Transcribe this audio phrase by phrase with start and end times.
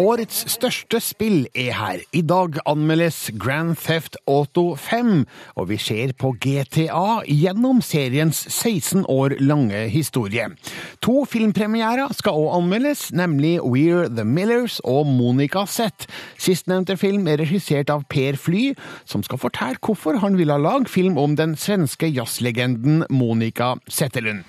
[0.00, 2.00] Årets største spill er her.
[2.16, 5.26] I dag anmeldes Grand Theft Auto 5,
[5.60, 10.48] og vi ser på GTA gjennom seriens 16 år lange historie.
[11.04, 16.08] To filmpremierer skal også anmeldes, nemlig We're The Millers og Monica Z.
[16.40, 18.70] Sistnevnte film er regissert av Per Fly,
[19.04, 24.46] som skal fortelle hvorfor han ville lage film om den svenske jazzlegenden Monica Zetterlund.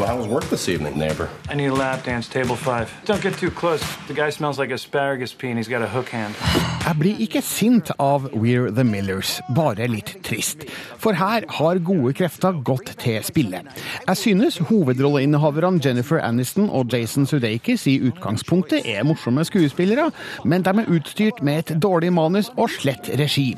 [0.00, 1.28] So how was work this evening, neighbor?
[1.50, 2.90] I need a lap dance, table five.
[3.04, 3.82] Don't get too close.
[4.08, 6.34] The guy smells like asparagus pea and he's got a hook hand.
[6.80, 10.64] Jeg blir ikke sint av We're The Millers, bare litt trist.
[10.98, 13.60] For her har gode krefter gått til spille.
[14.06, 20.08] Jeg synes hovedrolleinnehaverne Jennifer Aniston og Jason Sudeikis i utgangspunktet er morsomme skuespillere,
[20.48, 23.50] men de er utstyrt med et dårlig manus og slett regi.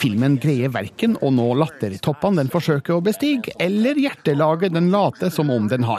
[0.00, 5.52] Filmen greier verken å nå lattertoppene den forsøker å bestige, eller hjertelaget den later som
[5.52, 5.89] om den har.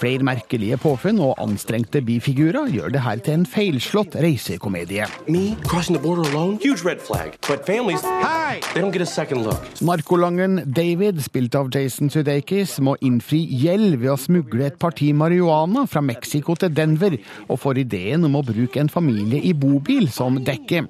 [0.00, 5.06] Flere merkelige påfunn og anstrengte bifigurer gjør det her til en feilslått reisekomedie.
[5.28, 6.58] Me crossing the border alone?
[6.62, 7.36] Huge red flag.
[7.48, 8.60] But families, Hei!
[8.74, 9.60] they don't get a second look.
[9.80, 15.86] Narkolangen David, spilt av Jason Sudeikis, må innfri gjeld ved å smugle et parti marihuana
[15.90, 17.16] fra Mexico til Denver,
[17.48, 20.84] og får ideen om å bruke en familie i bobil som dekke.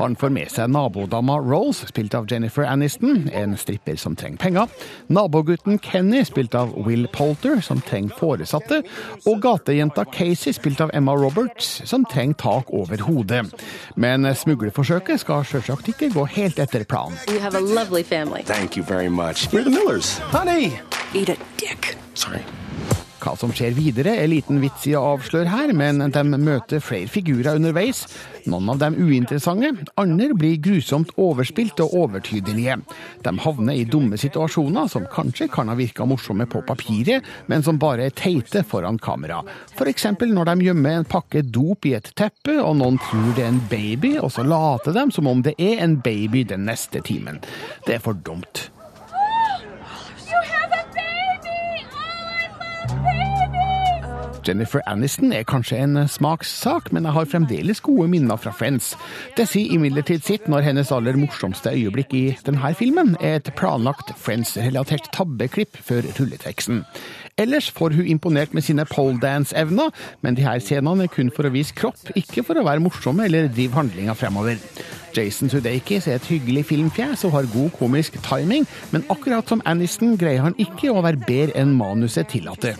[0.00, 4.72] Han får med seg nabodama Rose, spilt av Jennifer Aniston, en stripper som trenger penger,
[5.12, 8.82] nabogutten Kenny, spilt av Will Polter, som trenger foresatte,
[9.26, 13.46] og gatejenta Casey, spilt av Emma Roberts, som trenger tak over hodet.
[13.96, 17.18] Men smuglerforsøket skal sjølsagt ikke gå helt etter planen.
[17.28, 18.42] You have a lovely family.
[18.42, 19.48] Thank you very much.
[19.52, 20.18] We're the Millers.
[20.32, 20.78] Honey!
[21.14, 21.96] Eat a dick.
[22.14, 22.42] Sorry.
[23.24, 27.08] Hva som skjer videre er liten vits i å avsløre her, men de møter flere
[27.08, 28.02] figurer underveis.
[28.44, 32.76] Noen av dem uinteressante, andre blir grusomt overspilt og overtydelige.
[33.24, 37.80] De havner i dumme situasjoner som kanskje kan ha virka morsomme på papiret, men som
[37.80, 39.40] bare er teite foran kamera.
[39.72, 40.10] F.eks.
[40.20, 43.64] når de gjemmer en pakke dop i et teppe, og noen tror det er en
[43.72, 47.40] baby, og så later de som om det er en baby den neste timen.
[47.88, 48.68] Det er for dumt.
[50.28, 51.14] You have a baby!
[52.86, 53.23] Oh, I love babies!
[54.44, 58.92] Jennifer Aniston er kanskje en smakssak, men jeg har fremdeles gode minner fra Friends.
[59.38, 64.12] Det sier imidlertid sitt når hennes aller morsomste øyeblikk i denne filmen er et planlagt
[64.20, 66.84] Friends-relatert tabbeklipp før rulleteksten.
[67.40, 69.90] Ellers får hun imponert med sine poledance-evner,
[70.20, 73.24] men de her scenene er kun for å vise kropp, ikke for å være morsomme
[73.24, 74.60] eller drive handlinga fremover.
[75.14, 80.18] Jason Sudeikis er et hyggelig filmfjes og har god komisk timing, men akkurat som Aniston
[80.18, 82.78] greier han ikke å være bedre enn manuset tillater.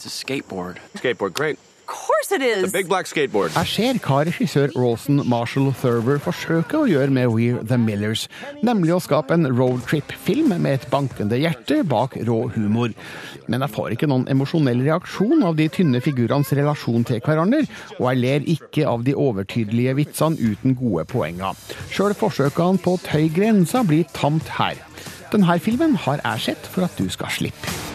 [0.00, 0.24] It's a.
[0.24, 0.78] Skateboard.
[0.96, 1.58] Skateboard, great.
[1.58, 2.62] Of course it is.
[2.62, 3.52] The big black skateboard.
[3.52, 8.22] Jeg ser hva regissør Rawson Marshall Thurber forsøker å gjøre med We're The Millers,
[8.64, 12.96] nemlig å skape en roadtrip-film med et bankende hjerte bak rå humor.
[13.44, 17.66] Men jeg får ikke noen emosjonell reaksjon av de tynne figurenes relasjon til hverandre,
[17.98, 21.60] og jeg ler ikke av de overtydelige vitsene uten gode poenger.
[21.92, 24.80] Sjøl forsøkene på å tøye grensa blir tamt her.
[25.28, 27.89] Denne filmen har jeg sett for at du skal slippe.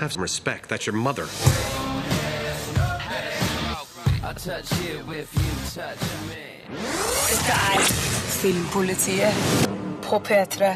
[0.00, 0.70] Have some respect.
[0.70, 1.26] That's your mother.
[4.22, 4.52] Dette
[7.52, 7.80] er
[8.40, 9.34] Filmpolitiet
[10.02, 10.70] på P3.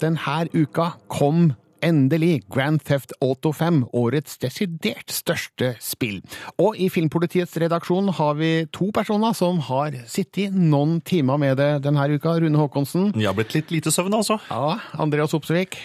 [0.00, 1.52] Denne uka kom
[1.84, 6.22] endelig Grand Theft Auto 5, årets desidert største spill.
[6.58, 11.70] Og i Filmpolitiets redaksjon har vi to personer som har sittet noen timer med det
[11.84, 12.38] denne uka.
[12.40, 13.12] Rune Håkonsen.
[13.18, 14.38] Jeg har blitt litt lite søvn, altså.
[14.48, 15.76] Ja, Andreas Opsvik.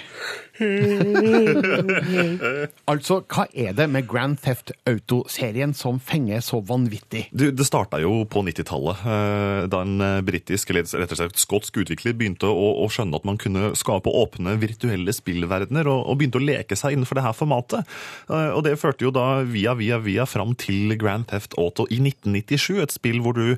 [2.91, 7.25] altså, hva er det med Grand Theft Auto-serien som fenger så vanvittig?
[7.31, 11.39] Du, det starta jo på 90-tallet, eh, da en eh, britisk, eller rett og slett
[11.41, 16.19] skotsk utvikler begynte å, å skjønne at man kunne skape åpne virtuelle spillverdener, og, og
[16.19, 17.81] begynte å leke seg innenfor det her formatet.
[18.29, 21.99] Eh, Og det førte jo da via, via, via fram til Grand Theft Auto i
[22.03, 23.57] 1997, et spill hvor du bl.a.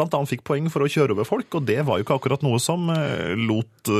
[0.00, 2.42] blant annet fikk poeng for å kjøre over folk, og det var jo ikke akkurat
[2.46, 3.90] noe som lot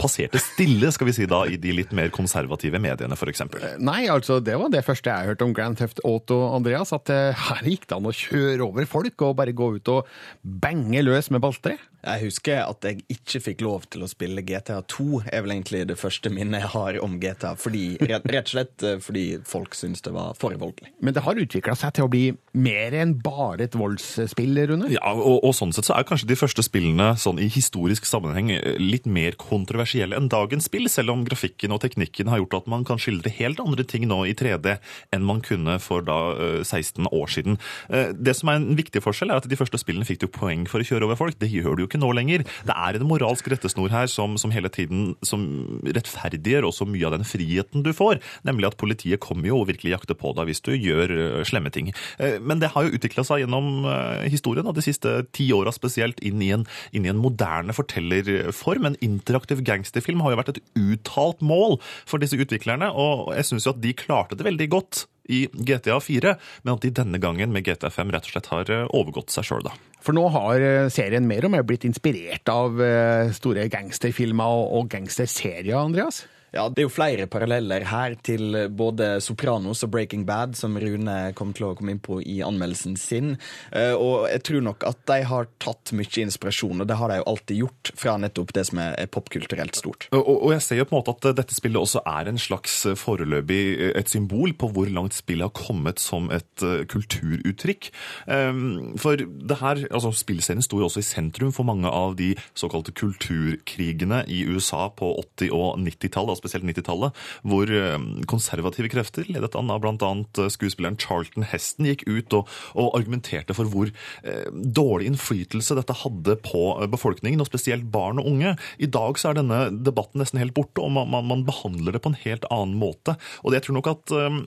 [0.00, 3.44] passerte stille, skal vi si da, i de litt mer konservative mediene, f.eks.
[3.82, 6.94] Nei, altså, det var det første jeg hørte om Grand Theft Auto, Andreas.
[6.96, 10.14] At eh, her gikk det an å kjøre over folk og bare gå ut og
[10.42, 11.78] bange løs med balltre.
[12.04, 15.84] Jeg husker at jeg ikke fikk lov til å spille GTA 2, er vel egentlig
[15.88, 17.54] det første minnet jeg har om GTA.
[17.60, 20.92] Fordi, rett, og slett eh, fordi folk syns det var for voldelig.
[21.00, 24.90] Men det har utvikla seg til å bli mer enn bare et voldsspill, Rune?
[24.92, 28.52] Ja, og, og sånn sett så er kanskje de første spillene sånn i historisk sammenheng
[28.54, 32.70] eh, litt mer kontroversielle enn dagens spill, selv om grafikken og teknikken har gjort at
[32.70, 34.78] man kan skildre helt andre ting nå i 3D
[35.14, 37.58] enn man kunne for da eh, 16 år siden.
[37.90, 40.66] Eh, Det som er en viktig forskjell, er at de første spillene fikk du poeng
[40.70, 41.38] for å kjøre over folk.
[41.40, 42.44] Det gjør du jo ikke nå lenger.
[42.64, 47.16] Det er en moralsk rettesnor her som, som hele tiden som rettferdiggjør også mye av
[47.16, 50.62] den friheten du får, nemlig at politiet kommer jo og virkelig jakter på deg hvis
[50.64, 51.92] du gjør eh, slemme ting.
[52.18, 55.72] Eh, Men det har jo utvikla seg gjennom eh, historien, og de siste ti åra
[55.74, 58.86] spesielt, inn i, en, inn i en moderne fortellerform.
[58.86, 63.68] En interaktiv gangsterfilm har jo vært et uttalt mål for disse utviklerne, og jeg syns
[63.68, 66.34] jo at de klarte det veldig godt i GTA 4,
[66.64, 69.48] men at de denne gangen med GTA 5 rett og slett har eh, overgått seg
[69.48, 69.72] sjøl, da.
[70.04, 74.90] For nå har eh, serien mer og mer blitt inspirert av eh, store gangsterfilmer og
[74.92, 76.24] gangsterserier, Andreas?
[76.54, 81.32] Ja, Det er jo flere paralleller her til både Sopranos og Breaking Bad, som Rune
[81.34, 83.32] kom til å komme inn på i anmeldelsen sin.
[83.72, 87.16] Eh, Og jeg tror nok at de har tatt mye inspirasjon, og det har de
[87.18, 90.06] jo alltid gjort, fra nettopp det som er popkulturelt stort.
[90.12, 92.76] Og, og jeg ser jo på en måte at dette spillet også er en slags
[92.86, 97.90] eh, foreløpig eh, et symbol på hvor langt spillet har kommet som et kulturuttrykk.
[98.30, 102.34] Ehm, For det her, altså Spillserien sto jo også i sentrum for mange av de
[102.54, 105.10] såkalte kulturkrigene i USA på
[105.42, 107.96] 80- og 90-tallet, og spesielt 90-tallet, hvor eh,
[108.30, 110.12] konservative krefter, ledet an av bl.a.
[110.52, 113.92] skuespilleren Charlton Heston, gikk ut og, og argumenterte for hvor
[114.22, 118.56] eh, dårlig innflytelse dette hadde på eh, befolkningen, og spesielt barn og unge.
[118.78, 122.04] I dag så er denne debatten nesten helt borte, og man, man, man behandler det
[122.04, 123.16] på en helt annen måte.
[123.42, 124.44] Og det jeg tror nok at eh,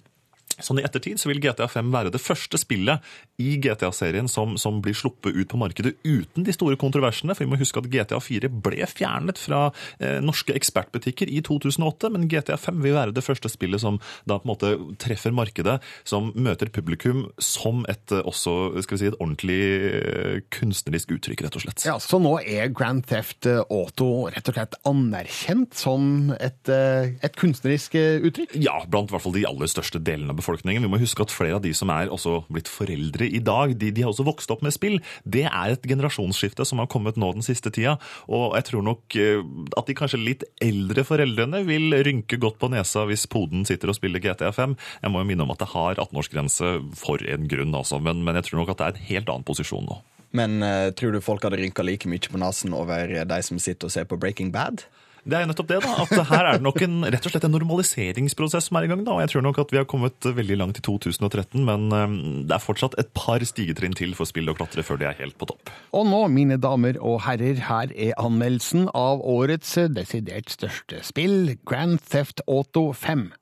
[0.63, 3.04] Sånn I ettertid så vil GTA 5 være det første spillet
[3.42, 7.36] i GTA-serien som, som blir sluppet ut på markedet uten de store kontroversene.
[7.38, 9.68] For vi må huske at GTA 4 ble fjernet fra
[10.00, 14.39] eh, norske ekspertbutikker i 2008, men GTA 5 vil være det første spillet som da
[14.39, 15.77] på en måte treffer markedet,
[16.07, 19.62] som møter publikum som et eh, også, skal vi si, et ordentlig
[19.92, 21.86] eh, kunstnerisk uttrykk, rett og slett.
[21.88, 27.38] Ja, Så nå er Grand Theft Auto rett og slett anerkjent som et, eh, et
[27.38, 28.57] kunstnerisk eh, uttrykk?
[28.62, 30.47] Ja, blant hvert fall de aller største delene av befolkningen.
[30.48, 33.92] Vi må huske at flere av de som er også blitt foreldre i dag, de,
[33.92, 35.00] de har også vokst opp med spill.
[35.24, 37.98] Det er et generasjonsskifte som har kommet nå den siste tida.
[38.32, 39.44] Og jeg tror nok eh,
[39.78, 44.00] at de kanskje litt eldre foreldrene vil rynke godt på nesa hvis poden sitter og
[44.00, 44.78] spiller GTA 5.
[45.04, 48.02] Jeg må jo minne om at det har 18-årsgrense for en grunn, altså.
[48.04, 50.00] Men, men jeg tror nok at det er en helt annen posisjon nå.
[50.36, 53.88] Men uh, tror du folk hadde rynka like mye på nesen over de som sitter
[53.88, 54.84] og ser på Breaking Bad?
[55.28, 55.94] Det er nettopp det, da.
[56.06, 59.04] At her er det nok en, rett og slett en normaliseringsprosess som er i gang.
[59.04, 62.16] da, og Jeg tror nok at vi har kommet veldig langt i 2013, men eh,
[62.48, 65.36] det er fortsatt et par stigetrinn til for spill og klatre før de er helt
[65.36, 65.74] på topp.
[65.92, 72.00] Og nå, mine damer og herrer, her er anmeldelsen av årets desidert største spill, Grand
[72.08, 73.34] Theft Auto 5.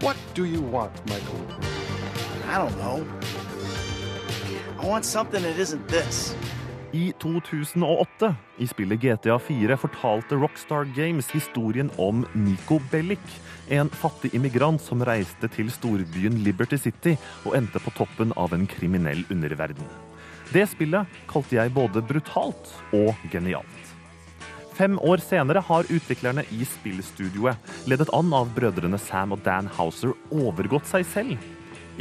[0.00, 1.44] What do you want, Michael?
[2.48, 3.04] I don't know.
[4.80, 6.34] I want something that isn't this.
[6.96, 13.34] I 2008, i spillet GTA 4, fortalte Rockstar Games historien om Nico Bellic,
[13.68, 17.12] en fattig immigrant som reiste til storbyen Liberty City
[17.42, 19.84] og endte på toppen av en kriminell underverden.
[20.54, 23.92] Det spillet kalte jeg både brutalt og genialt.
[24.78, 27.60] Fem år senere har utviklerne i spillstudioet,
[27.92, 31.36] ledet an av brødrene Sam og Dan Houser, overgått seg selv.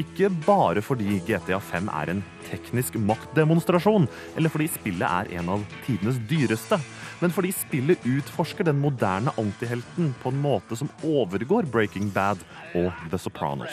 [0.02, 5.64] Ikke bare fordi GTA 5 er en teknisk maktdemonstrasjon, eller fordi spillet er en av
[5.86, 6.80] tidenes dyreste,
[7.22, 12.44] men fordi spillet utforsker den moderne antihelten på en måte som overgår Breaking Bad
[12.76, 13.72] og The Sopranos.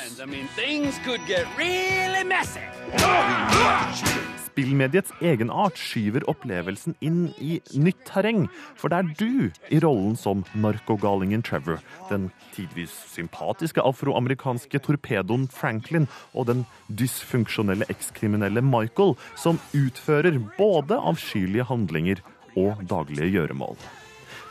[4.52, 8.44] Spillmediets egenart skyver opplevelsen inn i nytt terreng,
[8.76, 11.80] for det er du i rollen som narkogalingen Trevor,
[12.10, 16.04] den tidvis sympatiske afroamerikanske torpedoen Franklin
[16.36, 22.20] og den dysfunksjonelle ekskriminelle Michael som utfører både avskyelige handlinger
[22.52, 23.78] og daglige gjøremål.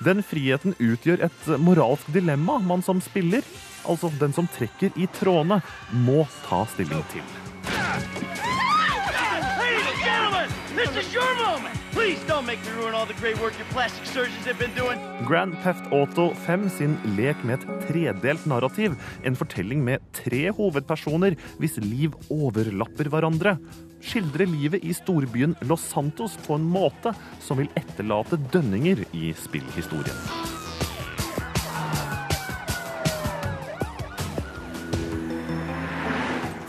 [0.01, 3.45] Den friheten utgjør et moralsk dilemma man som spiller,
[3.85, 5.61] altså den som trekker i trådene,
[5.93, 8.50] må ta stilling til.
[10.71, 11.11] This.
[15.27, 18.95] Grand Theft Auto 5 sin lek med et tredelt narrativ,
[19.27, 23.57] en fortelling med tre hovedpersoner hvis liv overlapper hverandre,
[24.01, 27.13] skildrer livet i storbyen Los Santos på en måte
[27.43, 30.60] som vil etterlate dønninger i spillhistorien.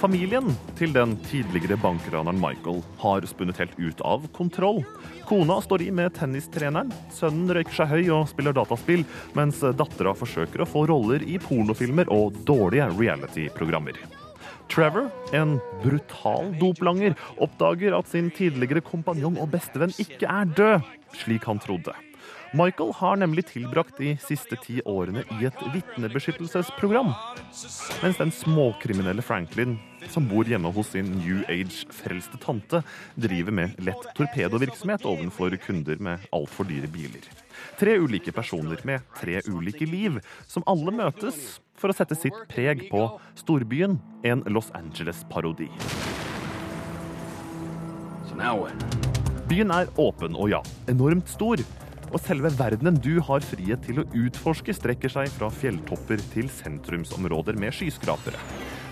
[0.03, 4.81] Familien til den tidligere bankraneren Michael har spunnet helt ut av kontroll.
[5.29, 9.05] Kona står i med tennistreneren, sønnen røyker seg høy og spiller dataspill,
[9.39, 14.01] mens dattera forsøker å få roller i pornofilmer og dårlige reality-programmer.
[14.73, 15.07] Trevor,
[15.39, 20.91] en brutal doplanger, oppdager at sin tidligere kompanjong og bestevenn ikke er død,
[21.23, 21.95] slik han trodde.
[22.59, 27.15] Michael har nemlig tilbrakt de siste ti årene i et vitnebeskyttelsesprogram.
[28.03, 29.79] Mens den småkriminelle Franklin,
[30.11, 32.83] som bor hjemme hos sin New Age-frelste tante,
[33.15, 37.29] driver med lett torpedovirksomhet overfor kunder med altfor dyre biler.
[37.79, 42.89] Tre ulike personer med tre ulike liv, som alle møtes for å sette sitt preg
[42.91, 43.05] på
[43.39, 45.71] storbyen, en Los Angeles-parodi.
[49.51, 51.61] Byen er åpen og ja, enormt stor.
[52.13, 57.57] Og selve verdenen du har frihet til å utforske, strekker seg fra fjelltopper til sentrumsområder
[57.61, 58.41] med skyskrapere.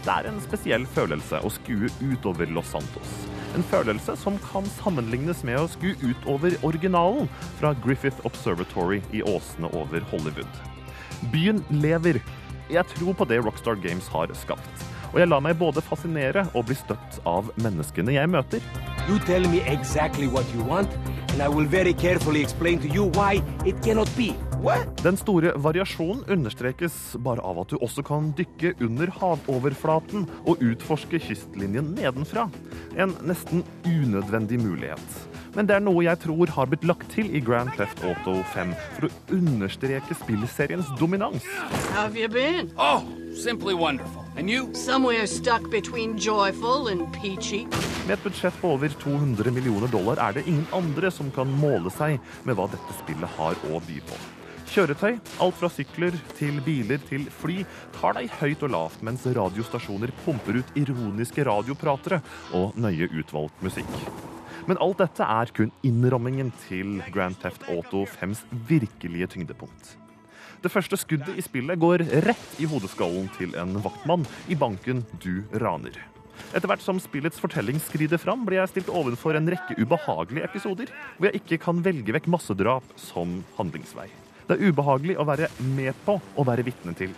[0.00, 3.10] Det er en spesiell følelse å skue utover Los Santos.
[3.52, 7.28] En følelse som kan sammenlignes med å skue utover originalen
[7.58, 10.62] fra Griffith Observatory i åsene over Hollywood.
[11.34, 12.22] Byen lever.
[12.72, 14.86] Jeg tror på det Rockstar Games har skapt.
[15.10, 18.62] Og jeg lar meg både fascinere og bli støtt av menneskene jeg møter.
[19.08, 20.92] You tell me exactly what you want,
[21.32, 24.34] and I will very carefully explain to you why it cannot be.
[24.60, 25.02] What?
[25.02, 31.18] Den store variasjonen understrekes bare av at du også kan dykke under havoverflaten og utforske
[31.24, 32.46] kystlinjen nedenfra.
[33.00, 35.20] En nesten unødvendig mulighet.
[35.56, 38.76] Men det er noe jeg tror har blitt lagt til i Grand Theft Auto 5
[38.98, 41.46] for å understreke spillseriens dominans.
[41.90, 42.70] How have you been?
[42.76, 43.02] Oh,
[43.34, 44.19] simply wonderful.
[44.36, 44.74] And you?
[44.74, 47.66] Somewhere stuck between joyful and peachy.
[48.06, 51.90] Med et budsjett på over 200 millioner dollar er det ingen andre som kan måle
[51.90, 54.18] seg med hva dette spillet har å by på.
[54.70, 57.64] Kjøretøy, alt fra sykler til biler til fly,
[57.96, 62.20] tar deg høyt og lavt mens radiostasjoner pumper ut ironiske radiopratere
[62.54, 63.96] og nøye utvalgt musikk.
[64.70, 69.99] Men alt dette er kun innrammingen til Grand Theft Auto 5s virkelige tyngdepunkt.
[70.60, 75.40] Det første skuddet i spillet går rett i hodeskallen til en vaktmann i banken du
[75.62, 75.96] raner.
[76.52, 80.92] Etter hvert som spillets fortelling skrider fram, blir jeg stilt overfor en rekke ubehagelige episoder,
[81.16, 84.08] hvor jeg ikke kan velge vekk massedrap som handlingsvei.
[84.48, 87.14] Det er ubehagelig å være med på å være vitne til.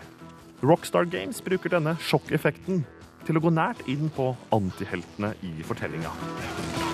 [0.63, 2.85] Rockstar Games bruker denne sjokkeffekten
[3.27, 6.92] til å gå nært inn på antiheltene i fortellinga.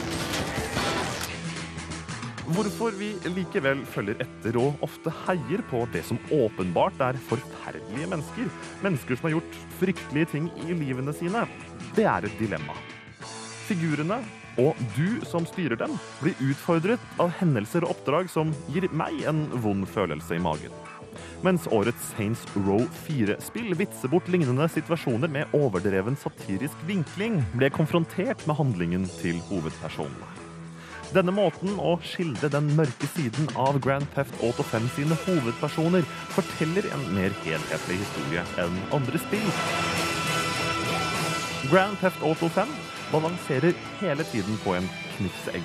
[2.48, 8.48] Hvorfor vi likevel følger etter og ofte heier på det som åpenbart er forferdelige mennesker,
[8.80, 11.44] mennesker som har gjort fryktelige ting i livene sine,
[11.92, 12.76] det er et dilemma.
[13.68, 14.22] Figurene
[14.58, 19.44] og du som styrer dem, blir utfordret av hendelser og oppdrag som gir meg en
[19.60, 20.72] vond følelse i magen.
[21.44, 28.48] Mens årets Saints Row 4-spill vitser bort lignende situasjoner med overdreven satirisk vinkling, ble konfrontert
[28.48, 30.37] med handlingen til hovedpersonene.
[31.08, 36.84] Denne måten å skildre den mørke siden av Grand Theft Auto 5 sine hovedpersoner forteller
[36.92, 39.46] en mer helhetlig historie enn andre spill.
[41.72, 42.74] Grand Theft Auto 5
[43.08, 43.72] balanserer
[44.02, 45.64] hele tiden på en knivsegg.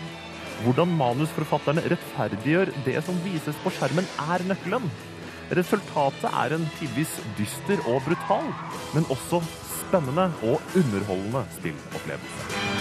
[0.63, 4.87] Hvordan manusforfatterne rettferdiggjør det som vises på skjermen, er nøkkelen.
[5.59, 8.47] Resultatet er en tidvis dyster og brutal,
[8.95, 12.72] men også spennende og underholdende spillopplevelse.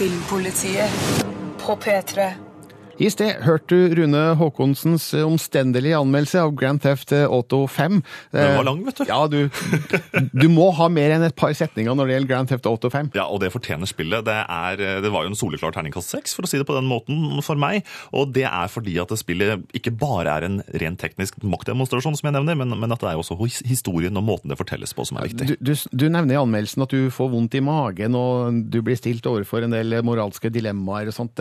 [0.00, 0.90] Filmpolitiet
[1.58, 2.49] på P3.
[3.00, 8.02] I sted hørte du Rune Haakonsens omstendelige anmeldelse av Grand Theft Auto 5.
[8.34, 9.04] Den var lang, vet du.
[9.08, 9.48] Ja, du,
[10.36, 13.08] du må ha mer enn et par setninger når det gjelder Grand Theft Auto 5.
[13.16, 14.26] Ja, og det fortjener spillet.
[14.28, 16.90] Det, er, det var jo en soleklar terningkast seks, for å si det på den
[16.90, 17.88] måten for meg.
[18.12, 22.36] Og det er fordi at spillet ikke bare er en rent teknisk maktdemonstrasjon, som jeg
[22.36, 25.30] nevner, men, men at det er også historien og måten det fortelles på som er
[25.30, 25.54] viktig.
[25.54, 25.72] Du, du,
[26.04, 29.64] du nevner i anmeldelsen at du får vondt i magen, og du blir stilt overfor
[29.64, 31.40] en del moralske dilemmaer og sånt.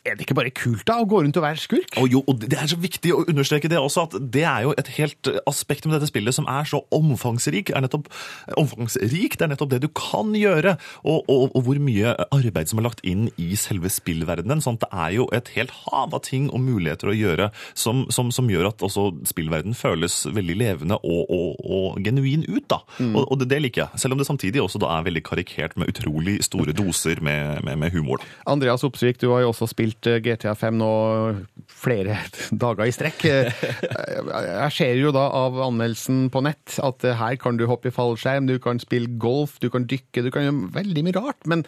[0.00, 1.98] Er det ikke bare kult da, å gå rundt og være skurk?
[2.00, 4.72] Og jo, og Det er så viktig å understreke det også, at det er jo
[4.80, 7.68] et helt aspekt med dette spillet som er så omfangsrik.
[7.68, 8.08] Er nettopp,
[8.56, 12.80] omfangsrik, Det er nettopp det du kan gjøre, og, og, og, hvor mye arbeid som
[12.80, 14.62] er lagt inn i selve spillverdenen.
[14.64, 18.06] sånn at Det er jo et helt hav av ting og muligheter å gjøre som,
[18.08, 22.64] som, som gjør at også spillverden føles veldig levende og, og genuin ut.
[22.72, 22.80] da.
[22.98, 23.20] Mm.
[23.20, 24.00] Og, det, det, liker jeg.
[24.00, 27.76] Selv om det samtidig også da er veldig karikert med utrolig store doser med, med,
[27.84, 28.24] med humor.
[28.48, 30.90] Andreas Opsvik, du har jo også spilt spilt GTA 5 nå
[31.68, 32.16] flere
[32.62, 33.24] dager i strekk.
[33.26, 38.46] Jeg ser jo da av anmeldelsen på nett at her kan du hoppe i fallskjerm,
[38.46, 41.42] du kan spille golf, du kan dykke, du kan gjøre veldig mye rart.
[41.50, 41.64] Men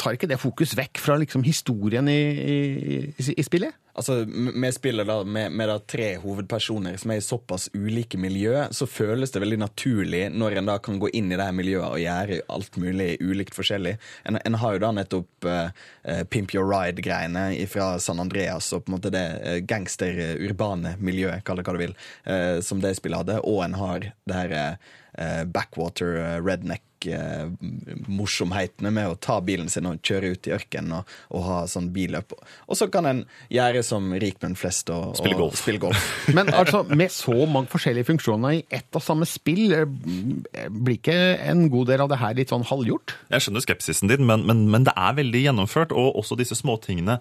[0.00, 2.98] tar ikke det fokus vekk fra liksom historien i, i,
[3.36, 3.76] i spillet?
[3.94, 8.54] Altså, Vi spiller da med, med da tre hovedpersoner som er i såpass ulike miljø,
[8.70, 11.88] så føles det veldig naturlig når en da kan gå inn i det her miljøet
[11.90, 13.98] og gjøre alt mulig ulikt forskjellig.
[14.28, 18.92] En, en har jo da nettopp eh, Pimp Your Ride-greiene fra San Andreas og på
[18.92, 21.94] en måte det uh, gangster-urbane miljøet, kall det hva du vil,
[22.26, 24.58] uh, som det spillet hadde, og en har det her
[25.44, 26.40] backwater eh,
[27.10, 27.48] eh,
[28.08, 31.90] morsomhetene med å ta bilen sin og kjøre ut i ørkenen og, og ha sånn
[31.94, 32.34] billøp.
[32.68, 35.58] Og så kan en gjøre som rikmenn flest og, Spille golf.
[35.60, 36.08] spille golf.
[36.36, 41.66] Men altså, med så mange forskjellige funksjoner i ett og samme spill, blir ikke en
[41.72, 43.16] god del av det her litt sånn halvgjort?
[43.32, 47.20] Jeg skjønner skepsisen din, men, men, men det er veldig gjennomført, og også disse småtingene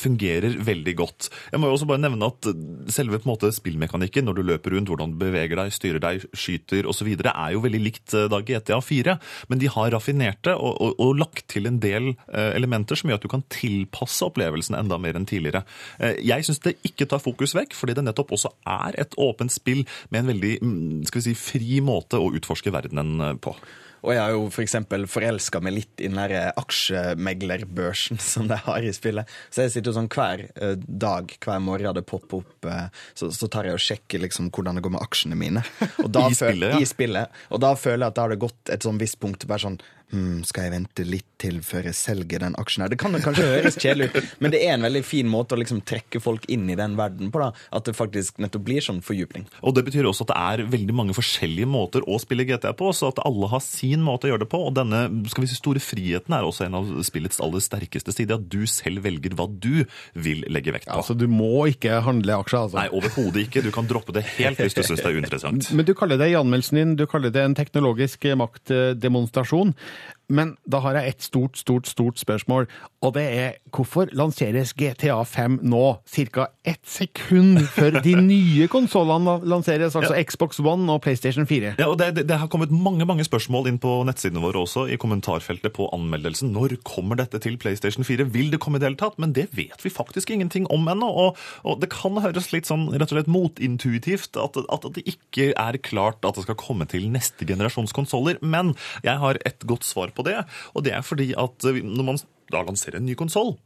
[0.00, 1.28] fungerer veldig godt.
[1.52, 2.48] Jeg må jo også bare nevne at
[2.94, 6.26] selve på en måte spillmekanikken, når du løper rundt, hvordan du beveger deg, styrer deg,
[6.36, 9.16] skyter osv., er jo veldig likt eh, da GTA 4,
[9.50, 13.10] men de har raffinert det og, og, og lagt til en del eh, elementer som
[13.10, 15.64] gjør at du kan tilpasse opplevelsen enda mer enn tidligere.
[15.98, 19.52] Eh, Jeg syns det ikke tar fokus vekk, fordi det nettopp også er et åpent
[19.52, 23.54] spill med en veldig mm, skal vi si, fri måte å utforske verdenen på.
[24.04, 28.58] Og jeg har jo for eksempel forelska meg litt i den der aksjemeglerbørsen som de
[28.64, 29.28] har i spillet.
[29.50, 32.88] Så jeg sitter jo sånn hver eh, dag, hver morgen det popper opp, eh,
[33.18, 35.64] så, så tar jeg og sjekker liksom hvordan det går med aksjene mine.
[36.08, 36.80] I spillet, ja.
[36.80, 37.38] I spillet.
[37.54, 39.46] Og da føler jeg at da har det gått et sånn visst punkt.
[39.48, 39.80] Bare sånn
[40.12, 42.92] hm, Skal jeg vente litt til før jeg selger den aksjen her?
[42.92, 45.82] Det kan kanskje høres kjedelig ut, men det er en veldig fin måte å liksom
[45.86, 47.42] trekke folk inn i den verden på.
[47.42, 49.46] da, At det faktisk nettopp blir sånn fordypning.
[49.62, 52.90] Og Det betyr også at det er veldig mange forskjellige måter å spille GTA på,
[52.96, 54.62] så at alle har sin måte å gjøre det på.
[54.68, 58.40] Og denne skal vi si, store friheten er også en av spillets aller sterkeste sider.
[58.40, 59.84] At du selv velger hva du
[60.18, 60.98] vil legge vekt på.
[60.98, 62.80] Altså, du må ikke handle aksjer, altså.
[62.80, 63.62] Nei, overhodet ikke.
[63.64, 65.70] Du kan droppe det helt hvis du syns det er uinteressant.
[65.76, 69.74] Men du kaller det i anmeldelsen din du kaller det en teknologisk maktdemonstrasjon.
[70.28, 72.68] Men da har jeg et stort, stort, stort spørsmål,
[73.00, 76.48] og det er hvorfor lanseres GTA 5 nå, ca.
[76.68, 81.74] ett sekund før de nye konsollene lanseres, altså Xbox One og PlayStation 4?
[81.78, 84.84] Ja, og det, det, det har kommet mange mange spørsmål inn på nettsidene våre også,
[84.90, 86.52] i kommentarfeltet på anmeldelsen.
[86.52, 88.28] Når kommer dette til PlayStation 4?
[88.34, 89.18] Vil det komme i det hele tatt?
[89.22, 91.08] Men det vet vi faktisk ingenting om ennå.
[91.08, 95.52] Og, og det kan høres litt sånn rett og slett motintuitivt at, at det ikke
[95.54, 98.40] er klart at det skal komme til neste generasjons konsoller.
[98.42, 98.74] Men
[99.06, 100.40] jeg har et godt svar på det,
[100.74, 102.20] og det er fordi at når man
[102.52, 103.56] da lanserer en ny konsoll,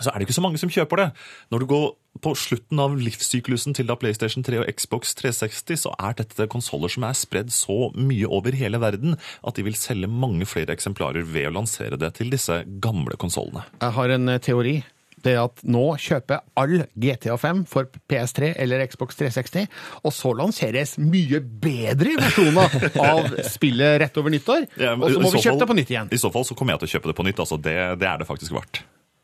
[0.00, 1.06] så er det ikke så mange som kjøper det.
[1.52, 1.86] Når du går
[2.24, 6.92] på slutten av livssyklusen til da PlayStation 3 og Xbox 360, så er dette konsoller
[6.92, 11.26] som er spredd så mye over hele verden at de vil selge mange flere eksemplarer
[11.28, 13.66] ved å lansere det til disse gamle konsollene.
[13.80, 14.76] Jeg har en eh, teori
[15.24, 19.66] det er at nå kjøper alle GTA5 for PS3 eller Xbox 360,
[20.04, 22.76] og så lanseres mye bedre versjoner
[23.10, 24.68] av spillet rett over nyttår.
[24.92, 26.12] Og så må vi kjøpe det på nytt igjen.
[26.12, 27.42] I så fall så kommer jeg til å kjøpe det på nytt.
[27.46, 28.82] altså Det, det er det faktisk verdt.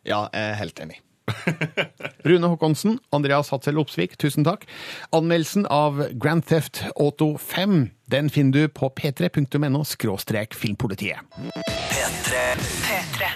[0.09, 1.01] Ja, jeg er helt enig.
[2.27, 4.67] Rune Håkonsen, Andreas Hatzel Opsvik, tusen takk.
[5.15, 11.23] Anmeldelsen av Grand Theft Auto 5 den finner du på p3.no Skråstrek filmpolitiet.
[11.93, 12.45] P3.
[12.59, 13.33] P3.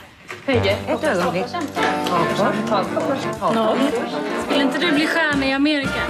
[0.47, 0.71] Höjde.
[0.71, 1.45] Ett ögonblick.
[4.47, 6.03] Skulle inte du bli stjärna i Amerika?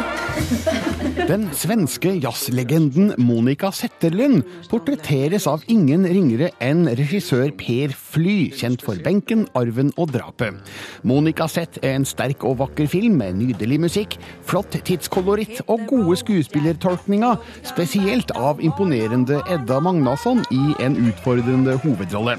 [1.28, 9.00] Den svenske jazzlegenden Monica Zetterlund portretteres av ingen ringere enn regissør Per Fly, kjent for
[9.00, 10.60] 'Benken', 'Arven' og 'Drapet'.
[11.02, 16.16] Monica Zett er en sterk og vakker film med nydelig musikk, flott tidskoloritt og gode
[16.16, 22.36] skuespillertolkninger, spesielt av imponerende Edda Magnasson i en utfordrende hovedrolle.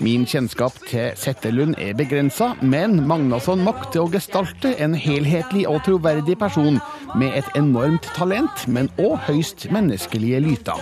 [0.00, 6.38] Min kjennskap til Settelund er begrensa, men Magnasson makter å gestalte en helhetlig og troverdig
[6.40, 6.80] person
[7.20, 10.80] med et enormt talent, men òg høyst menneskelige lyter.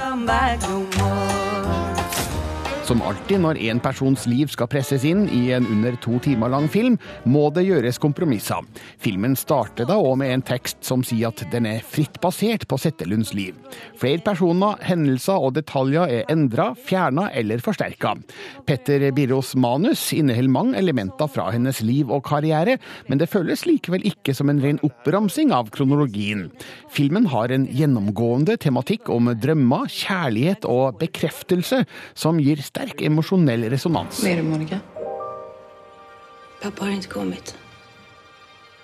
[2.88, 6.70] Som alltid når en persons liv skal presses inn i en under to timer lang
[6.72, 6.94] film,
[7.29, 8.64] må det gjøres kompromisser.
[9.05, 12.79] Filmen starter da òg med en tekst som sier at den er fritt basert på
[12.81, 13.59] Settelunds liv.
[14.01, 18.14] Flere personer, hendelser og detaljer er endra, fjerna eller forsterka.
[18.64, 22.79] Petter Birros manus inneholder mange elementer fra hennes liv og karriere,
[23.12, 26.46] men det føles likevel ikke som en ren oppramsing av kronologien.
[26.88, 31.85] Filmen har en gjennomgående tematikk om drømmer, kjærlighet og bekreftelse,
[32.16, 34.23] som gir sterk emosjonell resonans.
[34.23, 34.81] Vad är det, Monica?
[36.62, 37.57] Pappa har ikke kommet.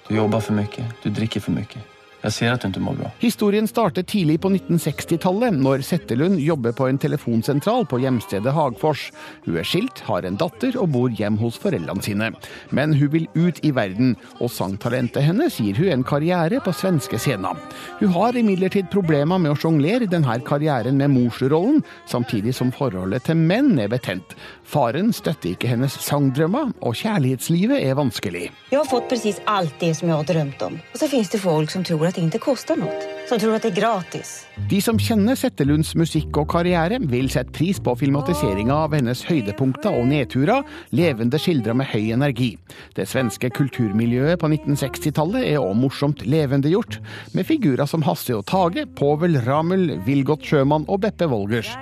[0.09, 0.93] Du jobber for mye.
[1.03, 1.94] du drikker for mycket.
[2.25, 3.11] Jeg ser at hun ikke mår bra.
[3.21, 9.11] Historien starter tidlig på 1960-tallet, når Settelund jobber på en telefonsentral på hjemstedet Hagfors.
[9.45, 12.31] Hun er skilt, har en datter og bor hjem hos foreldrene sine.
[12.73, 17.21] Men hun vil ut i verden, og sangtalentet hennes gir hun en karriere på svenske
[17.21, 17.61] scener.
[18.01, 23.37] Hun har imidlertid problemer med å sjonglere denne karrieren med morsrollen, samtidig som forholdet til
[23.37, 24.33] menn er betent.
[24.65, 28.49] Faren støtter ikke hennes sangdrømmer, og kjærlighetslivet er vanskelig.
[28.73, 30.81] Jeg har fått precis alt det som jeg har drømt om.
[30.95, 33.14] Og så finnes det folk som tror at det ikke kostar noe.
[33.25, 34.33] Som tror at det er gratis.
[34.69, 39.97] De som kjenner Settelunds musikk og karriere, vil sette pris på filmatiseringa av hennes høydepunkter
[39.97, 40.61] og nedturer,
[40.93, 42.51] levende skildra med høy energi.
[42.99, 47.01] Det svenske kulturmiljøet på 1960-tallet er òg morsomt levendegjort,
[47.33, 51.73] med figurer som Hasse og Tage, Povel Ramel, Vilgot Sjømann og Beppe Wolgers.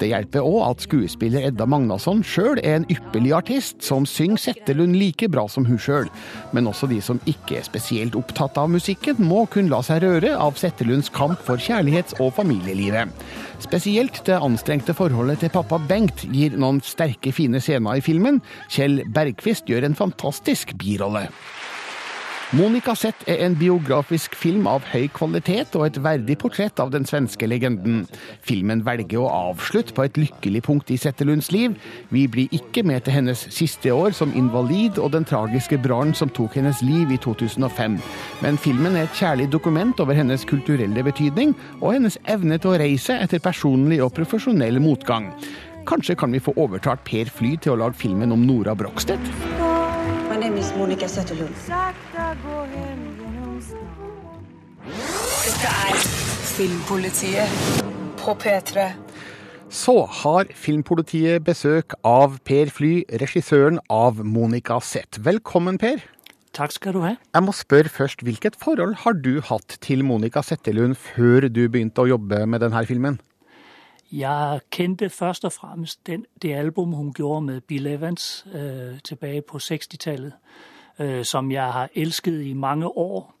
[0.00, 4.96] Det hjelper òg at skuespiller Edda Magnasson sjøl er en ypperlig artist som synger Settelund
[4.98, 6.10] like bra som hun sjøl.
[6.54, 10.34] Men også de som ikke er spesielt opptatt av musikken, må kunne la seg røre
[10.34, 13.08] av Settelunds kamp for kjærlighets- og familielivet.
[13.58, 18.42] Spesielt det anstrengte forholdet til pappa Bengt gir noen sterke, fine scener i filmen.
[18.68, 21.30] Kjell Bergquist gjør en fantastisk birolle.
[22.54, 27.02] Monica Zett er en biografisk film av høy kvalitet og et verdig portrett av den
[27.08, 28.04] svenske legenden.
[28.46, 31.74] Filmen velger å avslutte på et lykkelig punkt i Settelunds liv.
[32.14, 36.30] Vi blir ikke med til hennes siste år som invalid og den tragiske brannen som
[36.30, 37.98] tok hennes liv i 2005.
[38.46, 42.78] Men filmen er et kjærlig dokument over hennes kulturelle betydning og hennes evne til å
[42.84, 45.32] reise etter personlig og profesjonell motgang.
[45.90, 49.63] Kanskje kan vi få overtalt Per Fly til å lage filmen om Nora Brogstedt?
[50.44, 51.54] Name is Monica Zetterlund.
[55.44, 55.94] Dette er
[56.50, 57.48] Filmpolitiet
[58.20, 58.84] på P3.
[59.72, 62.92] Så har Filmpolitiet besøk av Per Fly,
[63.24, 65.16] regissøren av Monica Z.
[65.24, 66.04] Velkommen, Per.
[66.52, 67.16] Takk skal du ha.
[67.16, 72.04] Jeg må spørre først, Hvilket forhold har du hatt til Monica Zetterlund før du begynte
[72.04, 73.16] å jobbe med denne filmen?
[74.14, 79.42] Jeg kendte først og fremmest den, det album hun gjorde med Bill Evans øh, tilbake
[79.42, 80.32] på 60-tallet,
[80.98, 83.34] øh, som jeg har elsket i mange år.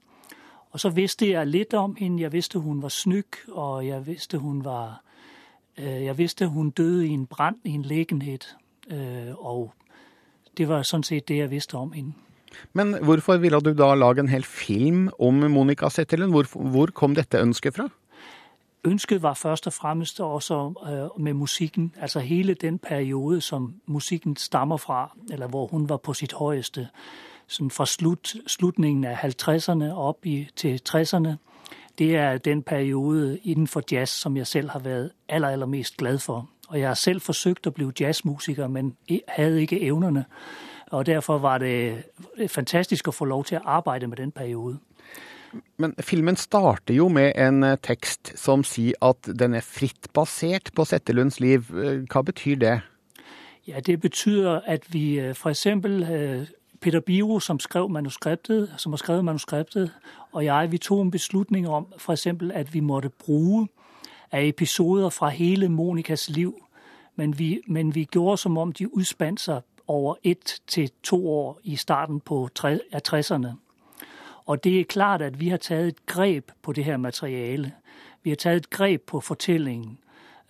[0.70, 2.22] Og så visste jeg litt om henne.
[2.22, 5.02] Jeg visste hun var snygg, og jeg visste hun var
[5.78, 8.56] øh, Jeg visste hun døde i en brann i en legenhet.
[8.90, 9.74] Øh, og
[10.58, 12.12] det var sånn sett det jeg visste om henne.
[12.72, 16.32] Men hvorfor ville du da lage en hel film om Monica Zetterlund?
[16.32, 17.88] Hvor, hvor kom dette ønsket fra?
[18.86, 21.94] Ønsket var først og fremmest også øh, med musikken.
[22.00, 26.88] Altså hele den periode som musikken stammer fra, eller hvor hun var på sitt høyeste.
[27.48, 31.36] Sånn fra slut, slutningen av 50'erne opp i, til 60'erne.
[31.98, 36.18] Det er den periode innenfor jazz som jeg selv har vært aller, aller mest glad
[36.18, 36.48] for.
[36.68, 38.96] Og jeg har selv forsøkt å bli jazzmusiker, men
[39.28, 40.24] hadde ikke evnene.
[40.90, 42.04] Og derfor var det
[42.48, 44.78] fantastisk å få lov til å arbeide med den periode.
[45.78, 50.72] Men filmen starter jo med en eh, tekst som sier at den er fritt basert
[50.74, 51.70] på Settelunds liv.
[52.10, 52.80] Hva betyr det?
[53.66, 55.66] Ja, Det betyr at vi f.eks.
[56.80, 59.90] Peter Biro, som skrev manuskriptet, som har skrevet manuskriptet,
[60.32, 62.26] og jeg, vi tok en beslutning om f.eks.
[62.54, 63.68] at vi måtte bruke
[64.32, 66.52] av episoder fra hele Monicas liv.
[67.16, 71.60] Men vi, men vi gjorde som om de utspant seg over ett til to år
[71.62, 73.54] i starten på, av 60'erne.
[74.46, 77.72] Og det er klart at vi har tatt et grep på det her materialet.
[78.22, 79.98] Vi har tatt et grep på fortellingen.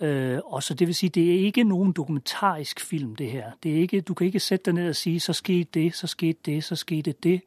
[0.00, 3.50] Uh, og så det vil si, det er ikke noen dokumentarisk film, det her.
[3.62, 6.50] Det ikke, du kan ikke sette deg ned og si så skete det, så skete
[6.50, 7.40] det, så skete det.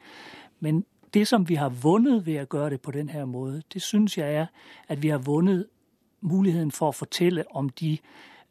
[0.59, 4.17] Men det som vi har vunnet ved å gjøre det på denne måten, det syns
[4.17, 4.47] jeg er
[4.87, 5.67] at vi har vunnet
[6.21, 7.97] muligheten for å fortelle om de,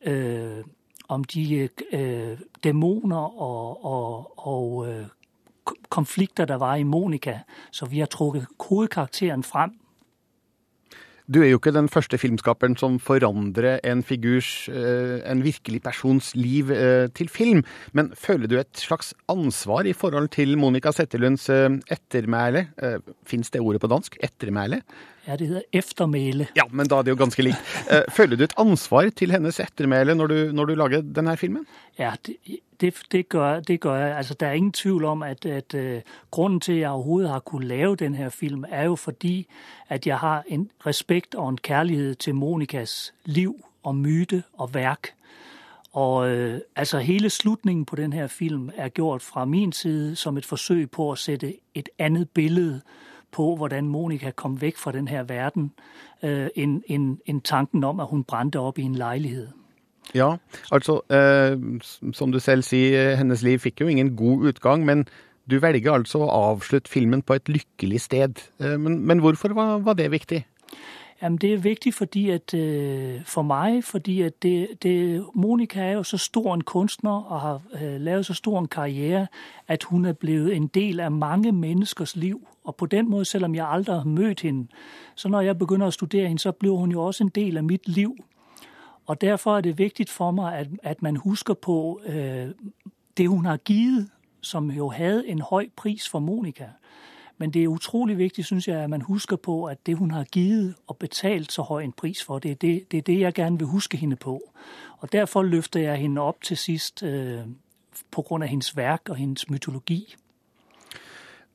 [0.07, 0.65] øh,
[1.09, 4.87] om de øh, dæmoner og, og, og
[5.89, 7.41] konflikter der var i Monica.
[7.71, 9.75] Så vi har trukket hovedkarakteren frem.
[11.27, 16.71] Du er jo ikke den første filmskaperen som forandrer en figurs, en virkelig persons liv
[17.19, 17.65] til film.
[17.93, 22.69] Men føler du et slags ansvar i forhold til Monica Settelunds ettermæle?
[23.27, 24.17] Fins det ordet på dansk?
[24.23, 24.83] Ettermæle?
[25.27, 26.47] Ja, det eftermæle.
[26.57, 27.59] Ja, men da er det jo ganske likt.
[28.15, 31.67] Føler du et ansvar til hennes ettermæle når du, når du lager denne filmen?
[31.99, 32.37] Ja, det,
[32.81, 34.17] det, det, gør, det gør jeg.
[34.17, 37.39] Altså, der er ingen tvivl om, at, at uh, grunnen til, at jeg overhovedet har
[37.39, 39.47] kunnet lave denne filmen, er jo fordi,
[39.89, 45.09] at jeg har en respekt og en kjærlighet til Monicas liv og myte og værk.
[45.93, 50.37] Og uh, altså, hele slutningen på denne her film er gjort fra min side som
[50.37, 52.81] et forsøk på å sette et andet billede
[53.37, 55.71] på, hvordan Monica kom vekk fra denne verden,
[56.25, 59.53] enn en, end tanken om, at hun brente opp i en leilighet.
[60.15, 60.37] Ja,
[60.71, 61.59] altså, eh,
[62.13, 65.09] som du selv sier, hennes liv fikk jo ingen god utgang, men
[65.47, 68.41] Du velger altså å avslutte filmen på et lykkelig sted.
[68.59, 70.41] Eh, men, men hvorfor var, var, det viktig?
[71.23, 75.93] Jamen, det er viktig fordi at, øh, for meg fordi at det, det, Monica er
[75.93, 79.27] jo så stor en kunstner og har øh, lavet så stor en karriere
[79.69, 82.49] at hun er blevet en del av mange menneskers liv.
[82.65, 84.67] Og på den måten, selv om jeg aldri har møtt henne,
[85.15, 87.65] så når jeg begynner å studere henne, så blir hun jo også en del av
[87.65, 88.11] mitt liv.
[89.07, 92.49] Og derfor er det viktig for meg at, at man husker på øh,
[93.17, 96.65] det hun har gitt som jo hadde en høy pris for Monica.
[97.39, 100.25] Men det er utrolig viktig, synes jeg, at man husker på, at det hun har
[100.25, 103.35] givet og betalt så høy en pris for, det er det, det, er det jeg
[103.35, 104.41] gerne vil huske henne på.
[104.99, 107.45] Og derfor løfter jeg henne opp til sist øh,
[108.11, 110.17] på grunn av hennes verk og hennes mytologi.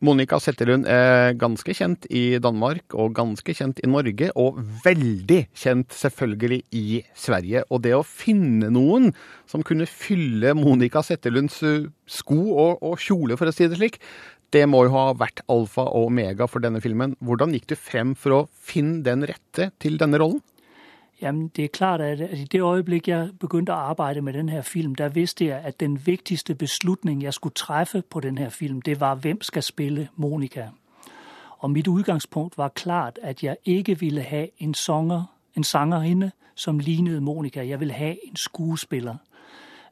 [0.02, 5.94] Monica Setterlund er ganske kjent i Danmark og ganske kjent i Norge, og veldig kjent
[5.94, 7.62] selvfølgelig i Sverige.
[7.70, 9.12] Og det å finne noen
[9.46, 14.02] som kunne fylle Monica Setterlunds eh, sko og, og kjole, for å si det slik,
[14.54, 17.16] det må jo ha vært alfa og omega for denne filmen.
[17.20, 20.42] Hvordan gikk du frem for å finne den rette til denne rollen?
[21.22, 24.62] Jamen, det er klart, at i det øjeblik, jeg begyndte at arbejde med den her
[24.62, 28.82] film, der vidste jeg, at den vigtigste beslutning, jeg skulle træffe på den her film,
[28.82, 30.70] det var, hvem skal spille Monica.
[31.60, 35.24] Og mit udgangspunkt var klart, at jeg ikke ville have en sanger,
[35.56, 37.68] en sangerinde, som lignede Monica.
[37.68, 39.16] Jeg ville have en skuespiller.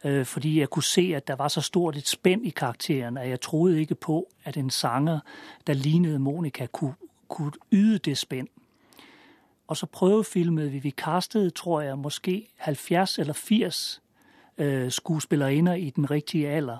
[0.04, 3.30] Øh, fordi jeg kunne se, at der var så stort et spænd i karakteren, at
[3.30, 5.20] jeg troede ikke på, at en sanger,
[5.68, 6.96] der lignede Monica, kunne,
[7.28, 8.48] kunne yde det spænd.
[9.68, 10.80] Og så prøvefilmede vi.
[10.80, 14.02] Vi kastede, tror jeg, måske 70 eller 80
[14.58, 16.78] øh, skuespillerinder i den rigtige alder.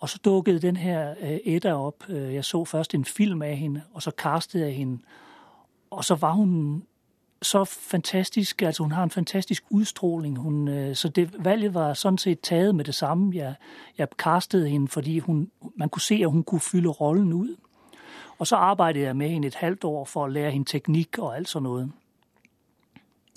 [0.00, 2.04] Og så dukkede den her øh, Edda op.
[2.08, 4.98] Øh, jeg så først en film av henne, og så kastede jeg henne.
[5.90, 6.82] Og så var hun
[7.42, 8.62] så fantastisk.
[8.62, 10.38] Altså hun har en fantastisk udstråling.
[10.38, 13.32] Hun, øh, så det valget var sånn sett taget med det samme.
[13.36, 13.54] Jeg,
[13.98, 17.56] jeg kastede henne fordi hun, man kunne se at hun kunne fylle rollen ut.
[18.38, 21.36] Og så arbeidet jeg med henne et halvt år for å lære henne teknikk og
[21.36, 21.88] alt sånn noe.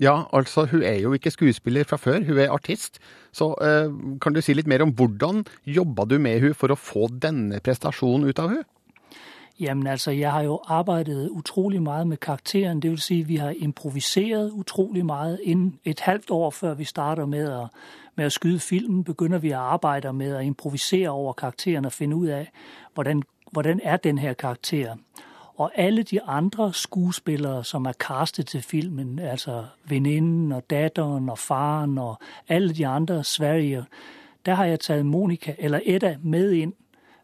[0.02, 3.00] Ja, altså hun er jo ikke skuespiller fra før, hun er artist.
[3.32, 6.80] Så eh, kan du si litt mer om hvordan jobba du med hun for å
[6.80, 8.64] få denne prestasjonen ut av hun?
[9.60, 12.82] Jamen altså, jeg har jo arbeidet utrolig meget med karakteren.
[12.82, 15.40] Det vil si, vi har improviseret utrolig meget.
[15.44, 17.68] Innen et halvt år før vi starter med å,
[18.16, 22.16] med at skyde filmen, begynner vi å arbeide med å improvisere over karakteren og finne
[22.16, 22.46] ut av
[22.94, 25.00] hvordan hvordan er her karakteren.
[25.56, 31.38] Og alle de andre skuespillere som er castet til filmen, altså venninnen og datteren og
[31.38, 32.16] faren og
[32.50, 33.86] alle de andre Sverige,
[34.46, 36.74] der har jeg taget Monica eller Edda med inn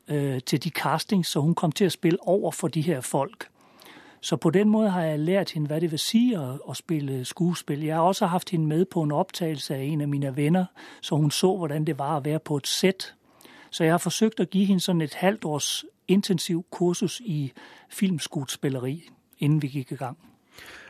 [0.09, 3.49] øh, til de castings, så hun kom til å spille over for de her folk.
[4.21, 7.83] Så på den måten har jeg lært henne hva det vil si å, spille skuespill.
[7.83, 10.65] Jeg har også hatt henne med på en opptakelse av en av mine venner,
[11.01, 13.13] så hun så hvordan det var å være på et sett.
[13.71, 17.51] Så jeg har forsøkt å gi henne sånn et halvt års intensiv kursus i
[17.89, 18.97] filmskuespilleri
[19.39, 20.17] inden vi gikk i gang.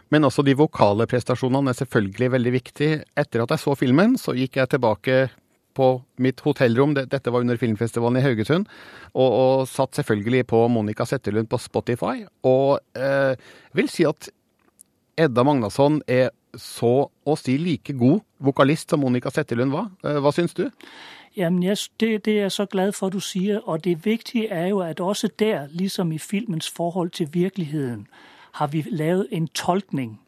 [0.09, 2.89] Men også de vokale prestasjonene er selvfølgelig veldig viktig.
[3.17, 5.17] Etter at jeg så filmen, så gikk jeg tilbake
[5.79, 5.89] på
[6.19, 8.67] mitt hotellrom, dette var under filmfestivalen i Haugesund,
[9.13, 12.25] og, og satt selvfølgelig på Monica Settelund på Spotify.
[12.47, 13.39] Og eh,
[13.77, 14.29] vil si at
[15.19, 19.89] Edda Magnasson er så å si like god vokalist som Monica Settelund var.
[20.03, 20.67] Eh, hva syns du?
[21.37, 23.59] Jamen, jeg, det, det er jeg så glad for, at du sier.
[23.59, 28.07] Og det vigtige er jo, at også der, liksom i filmens forhold til virkeligheten,
[28.53, 30.19] har vi lavet en tolkning.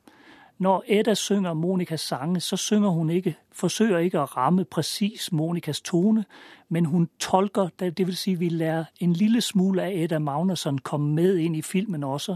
[0.62, 5.82] Når Edda synger Monikas sange, så synger hun ikke, forsøger ikke å ramme præcis Monikas
[5.82, 6.26] tone,
[6.70, 11.16] men hun tolker, det vil si vi lærer en lille smule av Edda Magnusson komme
[11.16, 12.36] med inn i filmen også.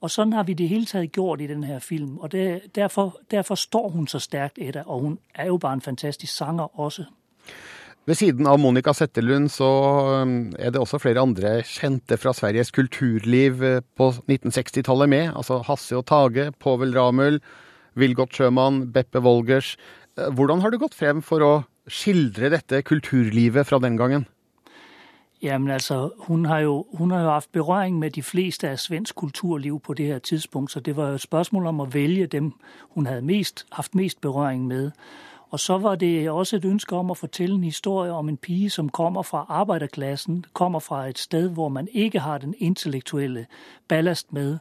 [0.00, 2.18] Og sånn har vi det hele taget gjort i denne her film.
[2.18, 5.80] Og det, derfor, derfor står hun så sterkt, Edda, og hun er jo bare en
[5.88, 7.08] fantastisk sanger også.
[8.04, 9.68] Ved siden av Monica Settelund så
[10.20, 15.30] um, er det også flere andre kjente fra Sveriges kulturliv eh, på 1960-tallet med.
[15.32, 17.40] Altså Hasse og Tage, Povel Ramel,
[17.96, 19.78] Vilgot Sjømann, Beppe Wolgers.
[20.18, 21.54] Eh, hvordan har du gått frem for å
[21.88, 24.28] skildre dette kulturlivet fra den gangen?
[25.40, 29.16] Jamen altså, hun har, jo, hun har jo haft berøring med de fleste av svensk
[29.16, 32.52] kulturliv på det her tidspunkt, så det var jo et spørsmål om å velge dem
[32.94, 34.92] hun hadde mest, haft mest berøring med.
[35.54, 38.70] Og så var det også et ønske om å fortelle en historie om en pige
[38.74, 43.46] som kommer fra arbeiderklassen, kommer fra et sted hvor man ikke har den intellektuelle
[43.88, 44.58] ballast med,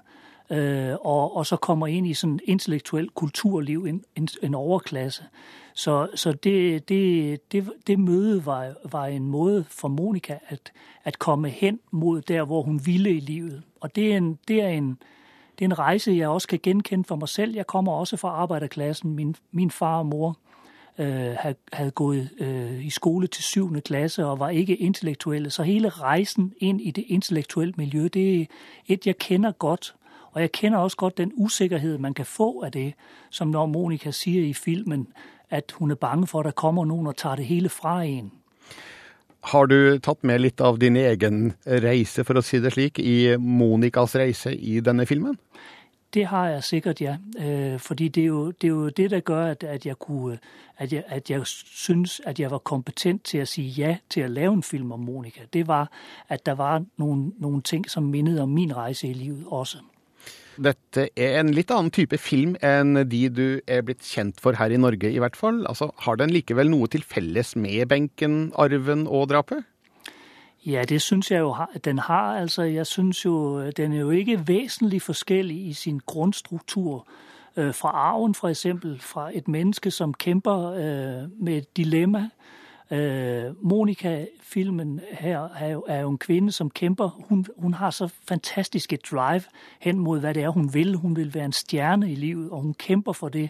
[0.50, 4.04] øh, og, og, så kommer inn i sånn intellektuelt kulturliv, en,
[4.44, 5.26] en, overklasse.
[5.74, 10.72] Så, så det, det, det, det, mødet var, var, en måte for Monica at,
[11.18, 13.64] komme hen mot der hvor hun ville i livet.
[13.82, 14.98] Og det er en, er en,
[15.60, 17.56] det er en reise jeg også kan gjenkjenne for meg selv.
[17.56, 19.16] Jeg kommer også fra arbeiderklassen.
[19.16, 20.38] Min, min far og mor
[20.98, 25.50] havde gået øh, i skole til syvende klasse og var ikke intellektuelle.
[25.50, 28.46] Så hele rejsen ind i det intellektuelle miljø, det er
[28.88, 29.96] et, jeg kender godt.
[30.32, 32.94] Og jeg kender også godt den usikkerhed, man kan få af det,
[33.30, 35.08] som når Monica siger i filmen,
[35.50, 38.32] at hun er bange for, at der kommer noen og tar det hele fra en.
[39.44, 43.36] Har du tatt med litt av din egen reise, for å si det slik, i
[43.38, 45.36] Monicas reise i denne filmen?
[46.14, 47.18] Det har jeg sikkert, ja.
[47.40, 49.96] Øh, fordi det er, jo, det er jo det, der gør, at, at, jeg
[50.78, 54.32] at, jeg, at jeg synes, at jeg var kompetent til at sige ja til at
[54.32, 55.42] lave en film om Monica.
[55.54, 55.92] Det var,
[56.30, 59.78] at der var nogle, nogle ting, som mindede om min rejse i livet også.
[60.54, 64.70] Dette er en litt annen type film enn de du er blitt kjent for her
[64.70, 65.64] i Norge, i hvert fall.
[65.70, 69.64] Altså, har den likevel noe til felles med benken, arven og drapet?
[70.66, 72.38] Ja, det synes jeg jo, den har.
[72.38, 77.08] Altså, jeg synes jo, den er jo ikke væsentlig forskellig i sin grundstruktur
[77.58, 82.30] øh, fra arven, eksempel, fra et menneske, som kæmper øh, med et dilemma.
[82.92, 85.50] Øh, Monica-filmen her
[85.88, 87.10] er jo, en kvinde, som kjemper.
[87.30, 89.44] Hun, hun har så fantastisk et drive
[89.80, 90.96] hen mot hva det er, hun vil.
[90.96, 93.50] Hun vil være en stjerne i livet, og hun kjemper for det.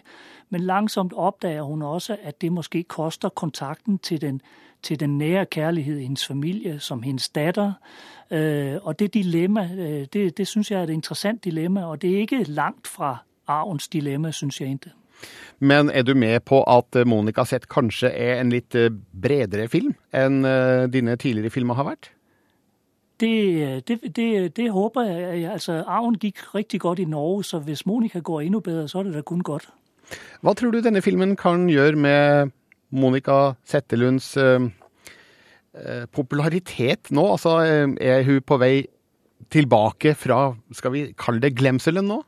[0.50, 4.40] Men langsomt oppdager hun også, at det måske koster kontakten til den
[4.84, 7.72] til den nære kærlighed i hendes familie, som hendes datter.
[8.30, 12.14] Øh, og det dilemma, øh, det, det synes jeg er et interessant dilemma, og det
[12.14, 13.16] er ikke langt fra
[13.46, 14.92] arvens dilemma, synes jeg ikke.
[15.58, 18.76] Men er du med på at Monica Sett kanskje er en litt
[19.22, 20.42] bredere film enn
[20.92, 22.10] dine tidligere filmer har vært?
[23.20, 25.52] Det, det, det, det håper jeg.
[25.52, 29.02] Altså, arven gikk riktig godt i Norge, så hvis Monica går enda bedre, så er
[29.02, 29.68] det da kun godt.
[30.42, 32.50] Hva tror du denne filmen kan gjøre med
[32.94, 34.68] Monica Settelunds eh,
[36.12, 37.24] popularitet nå?
[37.34, 37.58] Altså,
[38.00, 38.86] er hun på vei
[39.50, 42.22] tilbake fra, skal vi kalle det glemselen nå?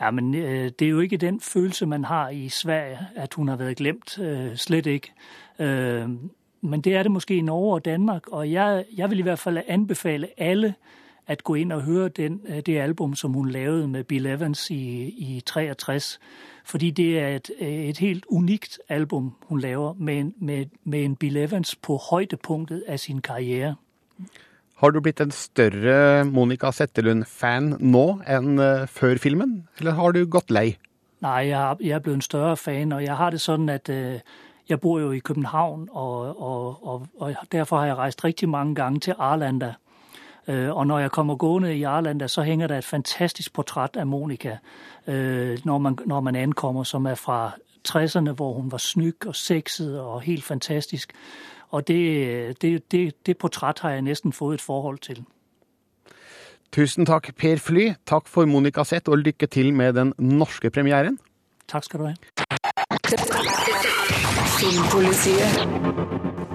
[0.00, 3.56] Ja, men det er jo ikke den følelse, man har i Sverige, at hun har
[3.60, 4.16] vært glemt.
[4.58, 5.12] Slett ikke.
[5.58, 9.38] Men det er det måske i Norge og Danmark, og jeg, jeg vil i hvert
[9.38, 10.74] fall anbefale alle
[11.26, 15.14] at gå inn og høre den, det album, som hun lavede med Bill Evans i,
[15.18, 16.18] i 63.
[16.64, 21.36] Fordi det er et, et helt unikt album, hun laver med, med, med en Bill
[21.36, 23.74] Evans på høydepunktet av sin karriere.
[24.80, 28.56] Har du blitt en større Monica Settelund-fan nå enn
[28.90, 30.74] før filmen, eller har du gått lei?
[31.24, 33.88] Nei, jeg, har, jeg er blitt en større fan, og jeg har det sånn at
[33.92, 34.18] øh,
[34.68, 38.74] jeg bor jo i København, og, og, og, og derfor har jeg reist riktig mange
[38.74, 39.74] ganger til Arlanda.
[40.48, 44.06] Øh, og når jeg kommer gående i Arlanda, så henger der et fantastisk portræt af
[44.06, 44.56] Monica,
[45.06, 47.52] øh, når, man, når man ankommer, som er fra
[47.88, 51.12] 60'erne, hvor hun var snygg og sexet og helt fantastisk.
[51.68, 55.24] Og det, det, det, det portræt har jeg næsten fået et forhold til.
[56.72, 57.92] Tusen takk, Per Fly.
[58.06, 61.18] Takk for Monica Sett, og lykke til med den norske premieren.
[61.68, 62.14] Takk skal du ha.
[64.58, 65.68] Filmpolitiet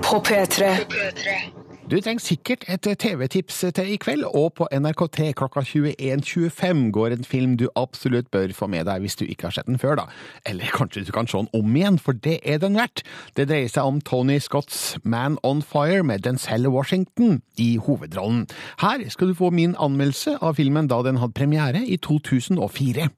[0.03, 1.58] på P3.
[1.89, 7.23] Du trenger sikkert et TV-tips til i kveld, og på NRK3 klokka 21.25 går en
[7.25, 10.03] film du absolutt bør få med deg hvis du ikke har sett den før, da.
[10.45, 13.01] Eller kanskje du kan se den om igjen, for det er den verdt.
[13.33, 18.45] Det dreier seg om Tony Scotts Man on Fire med Denzel Washington i hovedrollen.
[18.83, 23.09] Her skal du få min anmeldelse av filmen da den hadde premiere i 2004.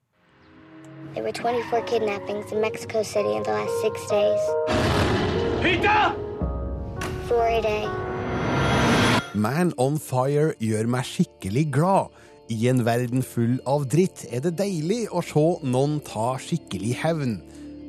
[1.11, 4.39] There were 24 kidnappings in Mexico City in the last six days.
[5.59, 6.15] Pita!
[7.27, 8.10] Four a day.
[9.33, 12.11] Man on Fire gjør meg skikkelig glad.
[12.51, 17.37] I en verden full av dritt er det deilig å se noen ta skikkelig hevn.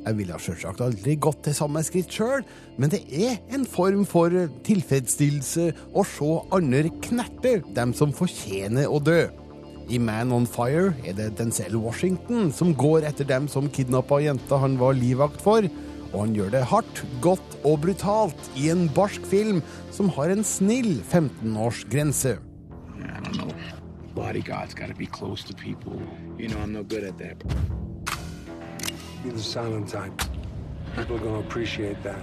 [0.03, 2.43] Jeg ville selvsagt aldri gått til samme skritt sjøl,
[2.79, 4.31] men det er en form for
[4.67, 9.21] tilfredsstillelse å se andre knerte dem som fortjener å dø.
[9.91, 14.59] I Man on Fire er det Denzel Washington som går etter dem som kidnappa jenta
[14.63, 15.67] han var livvakt for,
[16.13, 20.45] og han gjør det hardt, godt og brutalt i en barsk film som har en
[20.45, 22.37] snill 15-årsgrense.
[24.15, 25.99] Bodyguards gotta be close to people.
[26.37, 27.37] You know, I'm no good at that.
[29.25, 30.21] You're the silent type.
[30.95, 32.21] People are gonna appreciate that.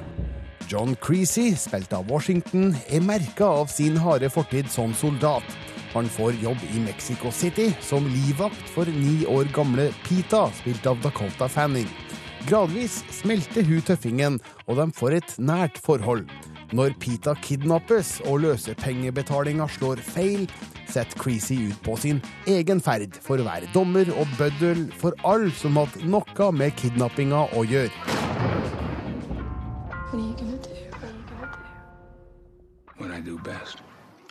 [0.68, 5.42] John Creasy, spilt av Washington, er merka av sin harde fortid som soldat.
[5.90, 11.02] Han får jobb i Mexico City som livvakt for ni år gamle Pita, spilt av
[11.02, 11.90] Dakota Fanning.
[12.48, 16.24] Gradvis smelter hun tøffingen, og de får et nært forhold.
[16.72, 20.46] Når Pita kidnappes og løsepengebetalinga slår feil,
[20.90, 25.50] setter Creasy ut på sin egen ferd for å være dommer og bøddel for alle
[25.58, 27.92] som hadde noe med kidnappinga å gjøre.
[30.10, 30.70] What are you gonna do?
[30.96, 31.60] What are you gonna do?
[32.98, 33.82] What I do best.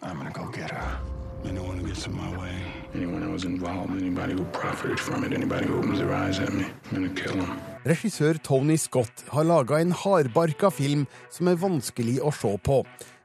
[0.02, 1.00] I'm gonna go get her.
[1.46, 2.56] Anyone who gets in my way,
[2.94, 6.52] Anyone that was involved, anybody who profited from it, anybody who opens their eyes at
[6.52, 7.69] me, I'm gonna kill them.
[7.88, 12.82] Regissør Tony Scott har laga en hardbarka film som er vanskelig å se på.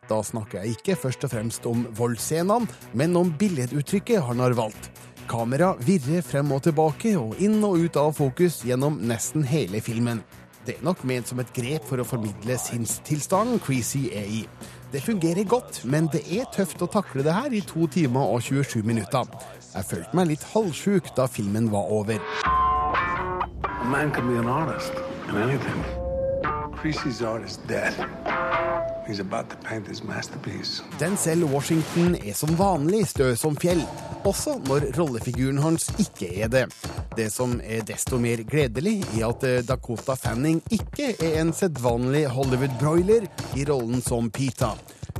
[0.06, 4.92] Da snakker jeg ikke først og fremst om voldsscenene, men om billeduttrykket han har valgt.
[5.26, 10.20] Kamera virrer frem og tilbake og inn og ut av fokus gjennom nesten hele filmen.
[10.64, 14.44] Det er nok ment som et grep for å formidle sinnstilstanden Creasy er i.
[14.92, 18.44] Det fungerer godt, men det er tøft å takle det her i to timer og
[18.44, 19.26] 27 minutter.
[19.74, 22.22] Jeg følte meg litt halvsjuk da filmen var over.
[23.84, 24.92] A man can be an artist
[25.28, 25.84] in anything.
[26.80, 27.92] Creasy's art is dead.
[29.06, 30.82] He's about to paint his masterpiece.
[30.98, 33.82] Denzel Washington er som vanlig stø som fjell,
[34.24, 36.64] også når rollefiguren hans ikke er det.
[37.16, 42.24] Det som er desto mer gledelig, er at eh, Dakota Fanning ikke er en sedvanlig
[42.32, 44.72] Hollywood-broiler i rollen som Pita.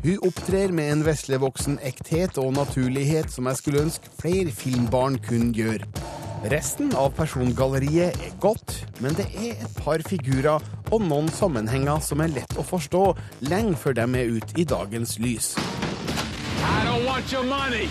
[0.04, 5.52] Hun opptrer med en veslevoksen ekthet og naturlighet som jeg skulle ønske flere filmbarn kunne
[5.52, 6.13] gjøre.
[6.45, 10.61] Resten av persongalleriet er godt, men det er et par figurer
[10.92, 13.01] og noen sammenhenger som er lett å forstå
[13.49, 15.55] lenge før de er ute i dagens lys.
[15.57, 17.88] I don't want your money.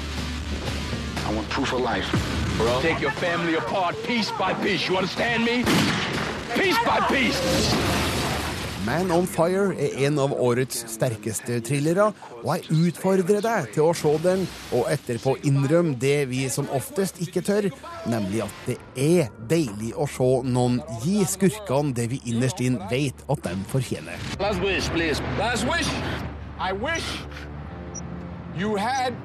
[1.25, 2.13] I want proof of life.
[2.59, 2.79] Bro.
[2.81, 4.87] Take your family apart piece by piece.
[4.87, 5.63] You understand me?
[6.53, 8.02] Piece by piece.
[8.85, 12.09] Man on Fire er en av årets sterkeste thrillere,
[12.41, 14.43] og jeg utfordrer deg til å se den,
[14.75, 17.69] og etterpå innrømme det vi som oftest ikke tør,
[18.11, 23.23] nemlig at det er deilig å se noen gi skurkene det vi innerst inn vet
[23.31, 24.19] at de fortjener.
[24.43, 25.23] Last wish, please.
[25.39, 25.87] Last wish.
[26.59, 27.07] I wish
[28.59, 29.15] you had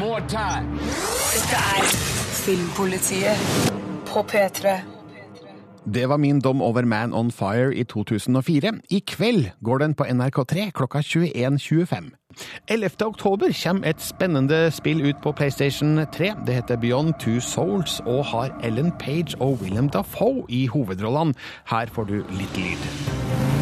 [0.00, 0.82] more time.
[1.30, 1.94] Dette er
[2.42, 3.38] Filmpolitiet
[4.10, 5.01] på P3.
[5.84, 8.72] Det var min dom over Man on Fire i 2004.
[8.90, 12.10] I kveld går den på NRK3 klokka 21.25.
[12.68, 12.90] 11.
[13.06, 16.32] oktober kommer et spennende spill ut på PlayStation 3.
[16.46, 21.34] Det heter Beyond Two Souls og har Ellen Page og William Dafoe i hovedrollene.
[21.66, 23.61] Her får du litt lyd.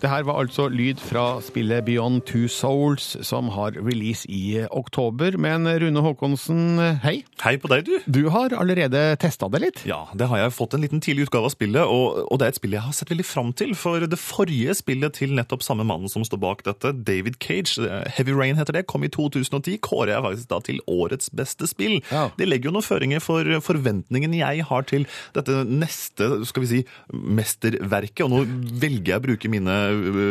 [0.00, 5.36] Det her var altså lyd fra spillet Beyond Two Souls, som har release i oktober.
[5.36, 7.18] Men Rune Håkonsen, hei.
[7.40, 7.94] Hei på deg, du.
[8.04, 9.78] Du har allerede testa det litt?
[9.88, 12.52] Ja, det har jeg fått en liten tidlig utgave av spillet, og, og det er
[12.52, 13.72] et spill jeg har sett veldig fram til.
[13.78, 18.10] For det forrige spillet til nettopp samme mannen som står bak dette, David Cage, eh,
[18.12, 19.78] Heavy Rain heter det, kom i 2010.
[19.86, 21.96] Kårer jeg faktisk da til årets beste spill.
[22.10, 22.26] Ja.
[22.36, 26.82] Det legger jo noen føringer for forventningen jeg har til dette neste, skal vi si,
[27.08, 28.26] mesterverket.
[28.26, 28.42] Og nå
[28.84, 29.78] velger jeg å bruke mine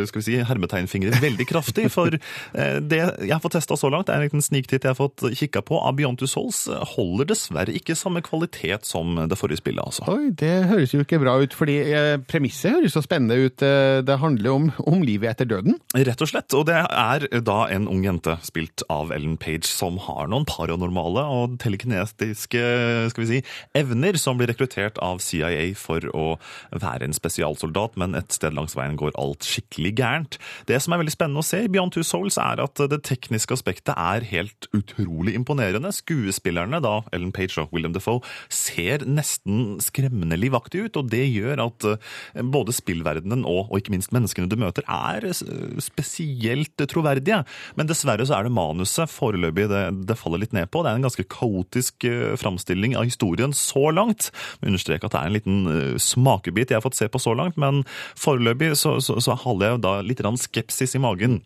[0.06, 4.14] skal vi si, hermetegnfingre veldig kraftig, for eh, det jeg har fått testa så langt,
[4.14, 6.68] er en liten sniktitt jeg har fått kikka på av Beyond Two Souls,
[7.00, 10.04] holder dessverre ikke samme kvalitet som det forrige spillet, altså.
[10.12, 13.64] Oi, det høres jo ikke bra ut, fordi eh, premisset høres så spennende ut.
[13.64, 15.78] Eh, Det handler om, om livet etter døden.
[15.96, 16.52] Rett og slett.
[16.58, 21.24] Og det er da en ung jente, spilt av Ellen Page, som har noen paranormale
[21.30, 22.62] og telekinetiske
[23.10, 23.40] skal vi si,
[23.78, 26.26] evner, som blir rekruttert av CIA for å
[26.74, 30.38] være en spesialsoldat, men et sted langs veien går alt skikkelig gærent.
[30.68, 33.56] Det som er veldig spennende å se i Beyond Two Souls, er at det tekniske
[33.56, 35.92] aspektet er helt utrolig imponerende.
[35.94, 38.22] Skuespillerne, da Ellen Page og William Defoe,
[38.52, 43.94] ser nesten skremmende livaktig ut, og det gjør at eh, både spillverdenen og, og ikke
[43.94, 47.42] minst menneskene du møter, er eh, spesielt troverdige.
[47.78, 50.84] Men dessverre så er det manuset foreløpig det, det faller litt ned på.
[50.84, 54.30] Det er en ganske kaotisk eh, framstilling av historien så langt.
[54.60, 57.82] Jeg at det er en liten smakebit jeg har fått se på så langt, men
[58.18, 61.40] foreløpig så, så, så holder jeg da litt skepsis i magen.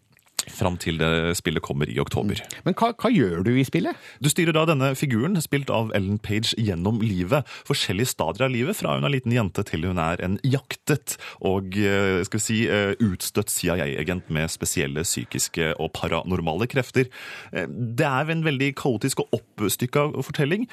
[0.50, 2.40] Fram til det spillet kommer i oktober.
[2.66, 3.96] Men hva, hva gjør du i spillet?
[4.22, 7.48] Du styrer da denne figuren, spilt av Ellen Page, gjennom livet.
[7.68, 11.76] Forskjellige stadier av livet, fra hun er liten jente til hun er en jaktet og
[11.78, 17.10] eh, skal vi si, eh, utstøtt CIA-agent med spesielle psykiske og paranormale krefter.
[17.52, 20.66] Eh, Det er en veldig kaotisk og oppstykka fortelling,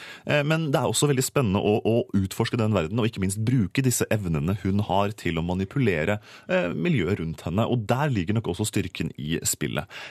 [0.48, 3.84] men det er også veldig spennende å, å utforske den verden, og ikke minst bruke
[3.84, 6.18] disse evnene hun har til å manipulere
[6.76, 7.68] miljøet rundt henne.
[7.68, 9.61] Og der ligger nok også styrken i spillet.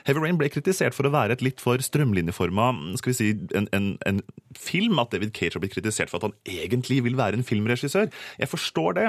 [0.09, 2.71] Heavy Rain ble kritisert for å være et litt for strømlinjeforma
[3.01, 4.21] skal vi si, en, en, en
[4.59, 4.99] film.
[5.03, 8.11] At David Cage har blitt kritisert for at han egentlig vil være en filmregissør.
[8.41, 9.09] Jeg forstår det.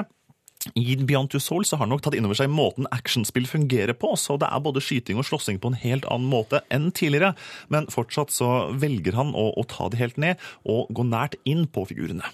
[0.78, 3.96] I Beyond Two Souls så har han nok tatt inn over seg måten actionspill fungerer
[3.98, 7.32] på, så det er både skyting og slåssing på en helt annen måte enn tidligere.
[7.72, 11.66] Men fortsatt så velger han å, å ta det helt ned og gå nært inn
[11.70, 12.26] på figurene.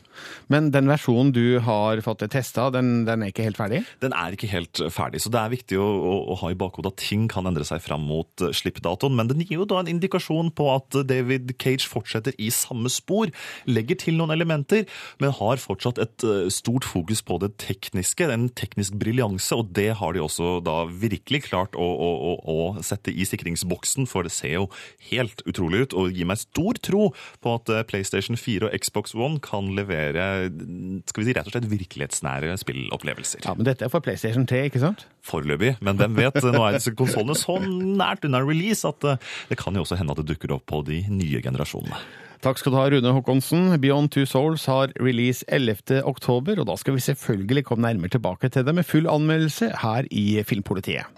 [0.53, 3.83] Men den versjonen du har fått testa, den, den er ikke helt ferdig?
[4.03, 6.93] Den er ikke helt ferdig, så det er viktig å, å, å ha i bakhodet
[6.93, 9.17] at ting kan endre seg fram mot eh, slippdatoen.
[9.19, 13.33] Men den gir jo da en indikasjon på at David Cage fortsetter i samme spor,
[13.69, 14.87] legger til noen elementer,
[15.23, 19.93] men har fortsatt et eh, stort fokus på det tekniske, en teknisk briljanse, og det
[20.01, 24.33] har de også da virkelig klart å, å, å, å sette i sikringsboksen, for det
[24.35, 24.67] ser jo
[25.13, 27.09] helt utrolig ut, og gir meg stor tro
[27.45, 30.27] på at eh, PlayStation 4 og Xbox One kan levere
[31.09, 33.47] skal vi si, rett og slett virkelighetsnære spillopplevelser.
[33.47, 35.07] Ja, Men dette er for PlayStation 3, ikke sant?
[35.29, 36.43] Foreløpig, men hvem vet?
[36.43, 39.21] Nå er disse konsollene så nært unna release at eh,
[39.53, 42.27] det kan jo også hende at det dukker opp på de nye generasjonene.
[42.43, 43.73] Takk skal du ha, Rune Håkonsen.
[43.83, 46.03] Beyond Two Souls har release 11.
[46.07, 50.07] oktober, og da skal vi selvfølgelig komme nærmere tilbake til det med full anmeldelse her
[50.11, 51.09] i Filmpolitiet.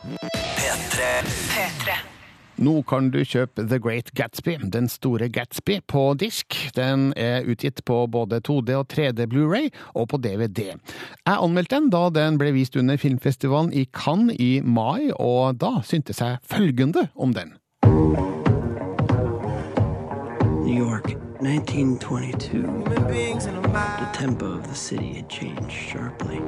[0.57, 1.99] P3.
[2.61, 6.57] Nå kan du kjøpe The Great Gatsby, Den store Gatsby, på disk.
[6.77, 10.75] Den er utgitt på både 2D og 3D Blu-ray og på DVD.
[10.75, 15.79] Jeg anmeldte den da den ble vist under filmfestivalen i Cannes i mai, og da
[15.85, 17.57] syntes jeg følgende om den.
[20.71, 22.63] New York, 1922.
[22.63, 26.39] The tempo of the city had changed sharply.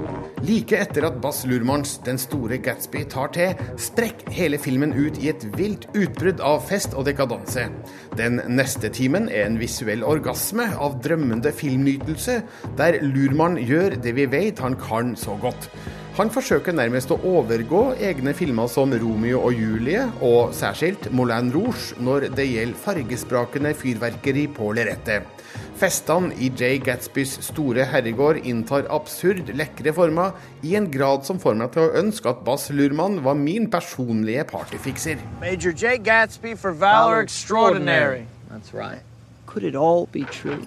[0.43, 5.33] Like etter at Bass Lurmans Den store Gatsby tar til, sprekker hele filmen ut i
[5.33, 7.67] et vilt utbrudd av fest og dekadanse.
[8.15, 12.45] Den neste timen er en visuell orgasme av drømmende filmnytelse,
[12.79, 15.67] der Lurmann gjør det vi vet han kan så godt.
[16.13, 21.97] Han forsøker nærmest å overgå egne filmer som Romeo og Julie, og særskilt Moulin Rouge
[22.05, 25.25] når det gjelder fargesprakende fyrverkeri på lerretet.
[25.81, 31.57] Festene i Jay Gatsbys store herregård inntar absurd lekre former, i en grad som får
[31.63, 35.17] meg til å ønske at Bass Lurman var min personlige partyfikser.
[35.41, 38.27] Major Jay Gatsby for valor extraordinary.
[38.53, 39.01] That's right.
[39.47, 40.61] Could it all be true?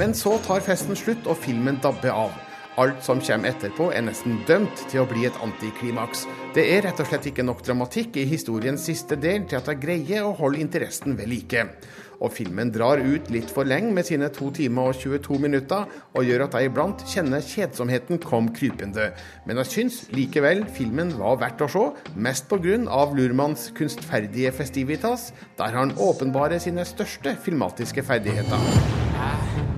[0.00, 2.36] Men så tar festen slutt, og filmen dabber av.
[2.80, 6.22] Alt som kommer etterpå, er nesten dømt til å bli et antiklimaks.
[6.56, 9.80] Det er rett og slett ikke nok dramatikk i historiens siste del til at jeg
[9.82, 11.66] greier å holde interessen ved like.
[12.20, 15.84] Og filmen drar ut litt for lenge med sine 2 timer og 22 minutter,
[16.16, 19.10] og gjør at jeg iblant kjenner kjedsomheten kom krypende.
[19.44, 21.84] Men jeg syns likevel filmen var verdt å se,
[22.16, 22.78] mest pga.
[23.20, 29.69] Lurmans kunstferdige festivitas, der han åpenbarer sine største filmatiske ferdigheter.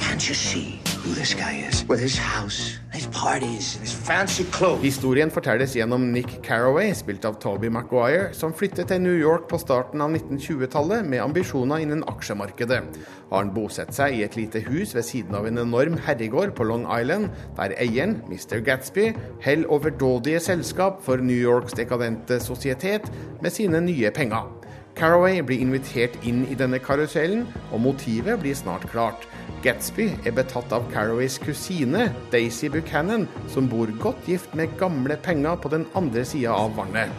[0.00, 1.84] Can't you see who this guy is?
[1.86, 4.82] With his house, his parties, his fancy clothes.
[4.82, 9.60] Historien fortelles gjennom Nick Carraway, spilt av Toby Maguire, som flyttet til New York på
[9.62, 12.82] starten av 1920-tallet med ambisjoner innen aksjemarkedet.
[13.30, 16.88] Han bosatt seg i et lite hus ved siden av en enorm herregård på Long
[16.90, 18.58] Island, der eieren, Mr.
[18.66, 19.12] Gatsby,
[19.46, 23.06] holder overdådige selskap for New Yorks dekadente sosietet
[23.38, 24.50] med sine nye penger.
[24.98, 29.28] Carraway blir invitert inn i denne karusellen, og motivet blir snart klart.
[29.62, 35.54] Gatsby er betatt av Carraways kusine, Daisy Buchanan, som bor godt gift med gamle penger
[35.62, 37.14] på den andre sida av vannet.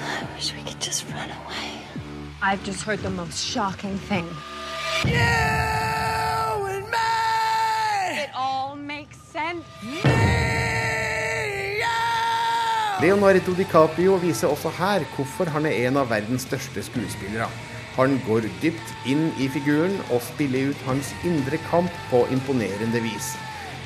[0.00, 1.84] I wish we could just run away.
[2.42, 4.26] I've just heard the most shocking thing.
[5.04, 5.12] You
[6.72, 8.22] and me!
[8.22, 9.64] It all makes sense.
[13.02, 17.48] Leonardo DiCaprio viser også her hvorfor han er en av verdens største skuespillere.
[17.96, 23.32] Han går dypt inn i figuren og spiller ut hans indre kamp på imponerende vis.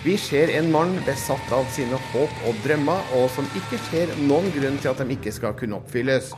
[0.05, 4.53] Vi ser en mann besatt av sine håp og drømmer, og som ikke ser noen
[4.53, 6.35] grunn til at de ikke skal kunne oppfylles.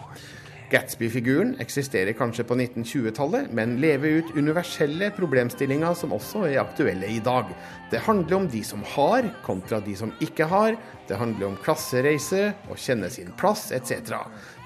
[0.70, 7.18] Gatsby-figuren eksisterer kanskje på 1920-tallet, men lever ut universelle problemstillinger som også er aktuelle i
[7.24, 7.50] dag.
[7.90, 10.78] Det handler om de som har, kontra de som ikke har.
[11.08, 14.14] Det handler om klassereise, å kjenne sin plass, etc.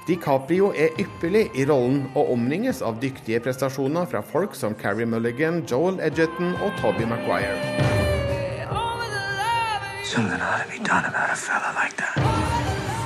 [0.05, 5.63] DiCaprio er ypperlig i rollen og omringes av dyktige prestasjoner fra folk som Carrie Mulligan,
[5.65, 7.57] Joel Edgerton og Toby Maguire.
[10.05, 12.24] Something ought to be done about a fella like that.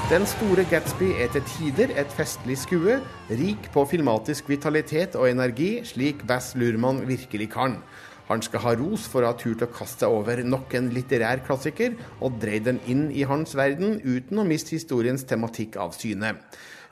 [0.08, 2.94] Den store Gatsby er til tider et festlig skue,
[3.28, 7.74] rik på filmatisk vitalitet og energi, slik Bass Lurman virkelig kan.
[8.30, 11.44] Han skal ha ros for å ha turt å kaste seg over nok en litterær
[11.44, 11.92] klassiker,
[12.24, 16.38] og dreid den inn i hans verden uten å miste historiens tematikk av syne.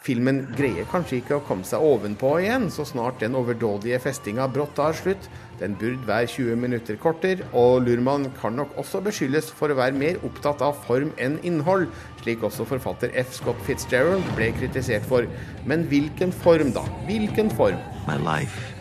[0.04, 4.76] Filmen greier kanskje ikke å komme seg ovenpå igjen så snart den overdådige festinga brått
[4.78, 5.26] tar slutt.
[5.58, 9.96] Den burde være 20 minutter kortere, og Lurman kan nok også beskyldes for å være
[9.98, 11.88] mer opptatt av form enn innhold,
[12.22, 13.34] slik også forfatter F.
[13.40, 15.26] Scott Fitzgerald ble kritisert for.
[15.66, 16.84] Men hvilken form, da?
[17.08, 17.80] Hvilken form?
[18.06, 18.74] My life.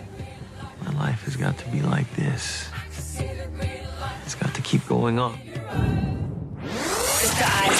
[0.86, 2.68] My life has got to be like this.
[4.26, 5.40] It's got to keep going on.
[6.66, 7.72] Dette er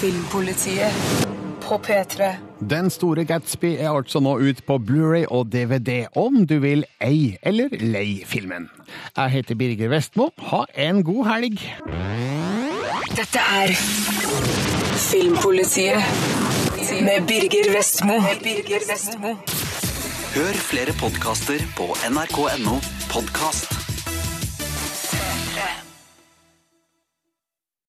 [0.00, 1.31] Filmpolitiet
[1.66, 2.34] på P3.
[2.70, 7.36] Den store Gatsby er altså nå ut på Blu-ray og DVD, om du vil ei
[7.42, 8.68] eller lei filmen.
[9.16, 10.30] Jeg heter Birger Vestmo.
[10.52, 11.60] Ha en god helg.
[13.16, 13.74] Dette er
[15.02, 16.00] Filmpolitiet
[17.02, 18.18] med Birger Vestmo.
[20.32, 22.80] Hør flere podkaster på nrk.no
[23.12, 23.81] podkast.